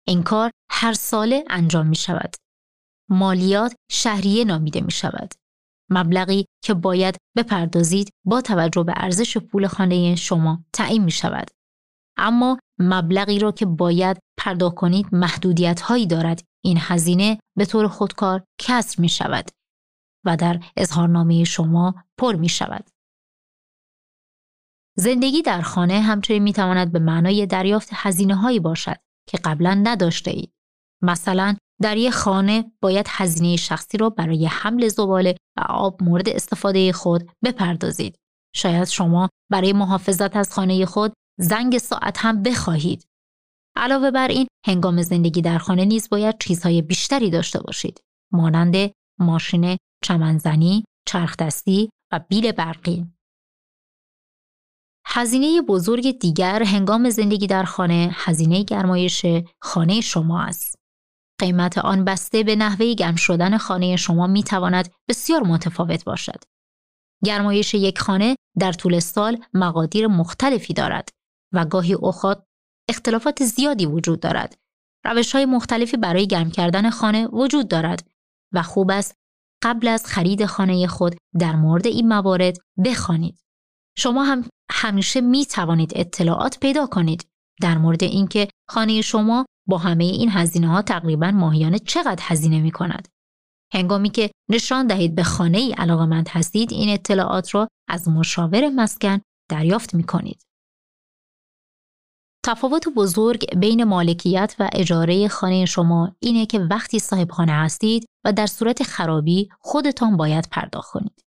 این 0.07 0.23
کار 0.23 0.51
هر 0.71 0.93
ساله 0.93 1.43
انجام 1.49 1.87
می 1.87 1.95
شود. 1.95 2.35
مالیات 3.09 3.75
شهریه 3.91 4.45
نامیده 4.45 4.81
می 4.81 4.91
شود. 4.91 5.33
مبلغی 5.89 6.45
که 6.63 6.73
باید 6.73 7.17
بپردازید 7.37 8.09
با 8.25 8.41
توجه 8.41 8.83
به 8.83 8.93
ارزش 8.95 9.37
پول 9.37 9.67
خانه 9.67 10.15
شما 10.15 10.65
تعیین 10.73 11.03
می 11.03 11.11
شود. 11.11 11.47
اما 12.17 12.59
مبلغی 12.79 13.39
را 13.39 13.51
که 13.51 13.65
باید 13.65 14.17
پرداخت 14.37 14.75
کنید 14.75 15.07
محدودیت 15.11 15.81
هایی 15.81 16.07
دارد. 16.07 16.43
این 16.63 16.77
هزینه 16.79 17.39
به 17.57 17.65
طور 17.65 17.87
خودکار 17.87 18.43
کسر 18.61 19.01
می 19.01 19.09
شود 19.09 19.49
و 20.25 20.37
در 20.37 20.59
اظهارنامه 20.77 21.43
شما 21.43 21.95
پر 22.17 22.35
می 22.35 22.49
شود. 22.49 22.89
زندگی 24.97 25.41
در 25.41 25.61
خانه 25.61 26.01
همچنین 26.01 26.43
می 26.43 26.53
تواند 26.53 26.91
به 26.91 26.99
معنای 26.99 27.45
دریافت 27.45 27.89
هزینه 27.93 28.35
هایی 28.35 28.59
باشد 28.59 28.97
که 29.29 29.37
قبلا 29.37 29.81
نداشته 29.83 30.31
اید. 30.31 30.53
مثلا 31.01 31.55
در 31.81 31.97
یک 31.97 32.13
خانه 32.13 32.71
باید 32.81 33.05
هزینه 33.09 33.55
شخصی 33.55 33.97
را 33.97 34.09
برای 34.09 34.45
حمل 34.45 34.87
زباله 34.87 35.35
و 35.57 35.61
آب 35.69 36.03
مورد 36.03 36.29
استفاده 36.29 36.91
خود 36.91 37.31
بپردازید. 37.43 38.15
شاید 38.55 38.87
شما 38.87 39.29
برای 39.51 39.73
محافظت 39.73 40.35
از 40.35 40.53
خانه 40.53 40.85
خود 40.85 41.13
زنگ 41.39 41.77
ساعت 41.77 42.17
هم 42.17 42.43
بخواهید. 42.43 43.05
علاوه 43.75 44.11
بر 44.11 44.27
این 44.27 44.47
هنگام 44.67 45.01
زندگی 45.01 45.41
در 45.41 45.57
خانه 45.57 45.85
نیز 45.85 46.09
باید 46.09 46.35
چیزهای 46.39 46.81
بیشتری 46.81 47.29
داشته 47.29 47.59
باشید 47.59 48.01
مانند 48.33 48.91
ماشین 49.19 49.77
چمنزنی، 50.03 50.83
چرخدستی 51.07 51.89
و 52.13 52.19
بیل 52.29 52.51
برقی. 52.51 53.14
هزینه 55.07 55.61
بزرگ 55.61 56.19
دیگر 56.19 56.63
هنگام 56.63 57.09
زندگی 57.09 57.47
در 57.47 57.63
خانه 57.63 58.09
هزینه 58.13 58.63
گرمایش 58.63 59.25
خانه 59.61 60.01
شما 60.01 60.43
است. 60.43 60.75
قیمت 61.39 61.77
آن 61.77 62.05
بسته 62.05 62.43
به 62.43 62.55
نحوه 62.55 62.93
گرم 62.93 63.15
شدن 63.15 63.57
خانه 63.57 63.95
شما 63.95 64.27
می 64.27 64.43
تواند 64.43 64.93
بسیار 65.09 65.43
متفاوت 65.43 66.03
باشد. 66.03 66.43
گرمایش 67.23 67.73
یک 67.73 67.99
خانه 67.99 68.35
در 68.59 68.71
طول 68.71 68.99
سال 68.99 69.37
مقادیر 69.53 70.07
مختلفی 70.07 70.73
دارد 70.73 71.09
و 71.53 71.65
گاهی 71.65 71.93
اوقات 71.93 72.43
اختلافات 72.89 73.43
زیادی 73.43 73.85
وجود 73.85 74.19
دارد. 74.19 74.55
روش 75.05 75.35
های 75.35 75.45
مختلفی 75.45 75.97
برای 75.97 76.27
گرم 76.27 76.51
کردن 76.51 76.89
خانه 76.89 77.27
وجود 77.27 77.67
دارد 77.67 78.07
و 78.53 78.63
خوب 78.63 78.91
است 78.91 79.15
قبل 79.63 79.87
از 79.87 80.05
خرید 80.05 80.45
خانه 80.45 80.87
خود 80.87 81.15
در 81.39 81.55
مورد 81.55 81.87
این 81.87 82.07
موارد 82.07 82.57
بخوانید. 82.85 83.44
شما 83.97 84.23
هم 84.23 84.49
همیشه 84.71 85.21
می 85.21 85.45
توانید 85.45 85.91
اطلاعات 85.95 86.59
پیدا 86.59 86.87
کنید 86.87 87.25
در 87.61 87.77
مورد 87.77 88.03
اینکه 88.03 88.47
خانه 88.69 89.01
شما 89.01 89.45
با 89.67 89.77
همه 89.77 90.03
این 90.03 90.29
هزینه 90.29 90.67
ها 90.67 90.81
تقریبا 90.81 91.31
ماهیانه 91.31 91.79
چقدر 91.79 92.23
هزینه 92.27 92.61
می 92.61 92.71
کند. 92.71 93.07
هنگامی 93.73 94.09
که 94.09 94.31
نشان 94.49 94.87
دهید 94.87 95.15
به 95.15 95.23
خانه 95.23 95.57
ای 95.57 95.73
علاقمند 95.73 96.29
هستید 96.29 96.73
این 96.73 96.93
اطلاعات 96.93 97.55
را 97.55 97.67
از 97.89 98.07
مشاور 98.07 98.69
مسکن 98.69 99.19
دریافت 99.49 99.93
می 99.93 100.03
کنید. 100.03 100.41
تفاوت 102.45 102.89
بزرگ 102.89 103.57
بین 103.57 103.83
مالکیت 103.83 104.55
و 104.59 104.69
اجاره 104.73 105.27
خانه 105.27 105.65
شما 105.65 106.15
اینه 106.19 106.45
که 106.45 106.59
وقتی 106.59 106.99
صاحب 106.99 107.31
خانه 107.31 107.51
هستید 107.51 108.05
و 108.25 108.33
در 108.33 108.47
صورت 108.47 108.83
خرابی 108.83 109.49
خودتان 109.59 110.17
باید 110.17 110.47
پرداخت 110.51 110.91
کنید. 110.91 111.24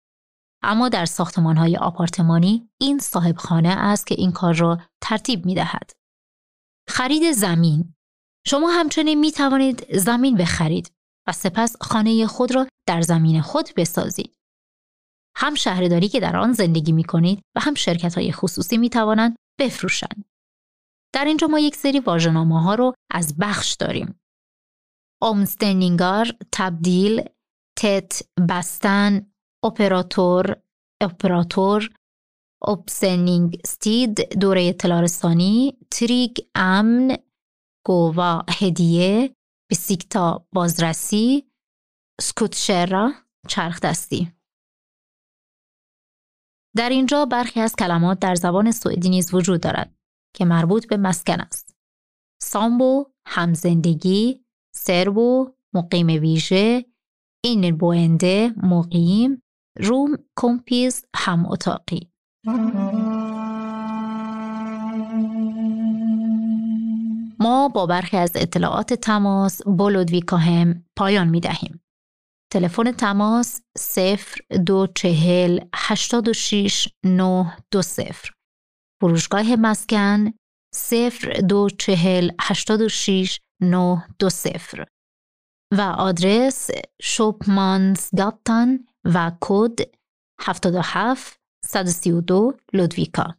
اما 0.63 0.89
در 0.89 1.05
ساختمان 1.05 1.57
های 1.57 1.77
آپارتمانی 1.77 2.71
این 2.81 2.99
صاحب 2.99 3.37
خانه 3.37 3.69
است 3.69 4.07
که 4.07 4.15
این 4.19 4.33
کار 4.33 4.55
را 4.55 4.79
ترتیب 5.01 5.47
می 5.47 5.55
دهد. 5.55 5.91
خرید 6.89 7.33
زمین 7.33 7.95
شما 8.47 8.71
همچنین 8.71 9.21
می 9.21 9.33
توانید 9.33 9.97
زمین 9.99 10.37
بخرید 10.37 10.93
و 11.29 11.33
سپس 11.33 11.77
خانه 11.81 12.27
خود 12.27 12.55
را 12.55 12.67
در 12.87 13.01
زمین 13.01 13.41
خود 13.41 13.69
بسازید. 13.77 14.37
هم 15.37 15.55
شهرداری 15.55 16.09
که 16.09 16.21
در 16.21 16.37
آن 16.37 16.53
زندگی 16.53 16.93
می 16.93 17.05
کنید 17.05 17.43
و 17.57 17.61
هم 17.61 17.75
شرکت 17.75 18.15
های 18.15 18.33
خصوصی 18.33 18.79
می 18.79 18.91
توانند 18.91 19.37
بفروشند. 19.61 20.25
در 21.15 21.25
اینجا 21.25 21.47
ما 21.47 21.59
یک 21.59 21.77
سری 21.77 22.01
واژه‌نامه 22.01 22.63
ها 22.63 22.75
رو 22.75 22.95
از 23.11 23.37
بخش 23.39 23.75
داریم. 23.75 24.21
آمستنینگار، 25.23 26.33
تبدیل، 26.53 27.25
تت، 27.79 28.23
بستن، 28.49 29.28
اپراتور 29.65 30.57
اپراتور 31.03 31.91
اوبسنینگ 32.63 33.61
ستید 33.67 34.39
دوره 34.39 34.63
اطلاع 34.63 35.01
رسانی 35.01 35.79
تریگ 35.91 36.37
امن 36.55 37.17
گووا 37.87 38.43
هدیه 38.51 39.35
بیسیکتا 39.71 40.47
بازرسی 40.53 41.51
سکوتشرا 42.21 43.13
چرخ 43.49 43.81
دستی 43.81 44.33
در 46.77 46.89
اینجا 46.89 47.25
برخی 47.25 47.61
از 47.61 47.77
کلمات 47.77 48.19
در 48.19 48.35
زبان 48.35 48.71
سوئدی 48.71 49.09
نیز 49.09 49.35
وجود 49.35 49.61
دارد 49.61 49.95
که 50.37 50.45
مربوط 50.45 50.89
به 50.89 50.97
مسکن 50.97 51.41
است. 51.41 51.77
سامبو 52.43 53.07
همزندگی، 53.27 54.45
سربو 54.75 55.55
مقیم 55.75 56.07
ویژه، 56.07 56.85
این 57.45 57.77
بوینده 57.77 58.55
مقیم، 58.63 59.43
روم 59.79 60.17
کمپیز 60.39 61.05
هم 61.17 61.47
اتاقی. 61.47 62.11
ما 67.41 67.69
با 67.69 67.87
برخی 67.87 68.17
از 68.17 68.33
اطلاعات 68.35 68.95
تماس 68.95 69.63
با 69.67 69.89
لودویکا 69.89 70.37
پایان 70.97 71.29
می 71.29 71.41
دهیم. 71.41 71.81
تلفن 72.53 72.93
تماس 72.93 73.61
0 73.79 74.19
دو 74.67 74.87
چهل 74.95 75.61
هشتاد 75.75 76.29
و 76.29 76.33
شیش 76.33 76.89
نه 77.05 77.57
دو 77.71 77.83
صفر 77.83 78.31
فروشگاه 79.01 79.57
مسکن 79.57 80.33
0 80.75 81.41
دو 81.41 81.69
چهل 81.79 82.31
هشتاد 82.41 82.81
و 85.73 85.81
آدرس 85.81 86.71
شوپمانز 87.03 88.09
و 89.15 89.33
کد 89.41 89.79
77 90.41 91.41
132 91.65 92.55
لودویکا 92.73 93.35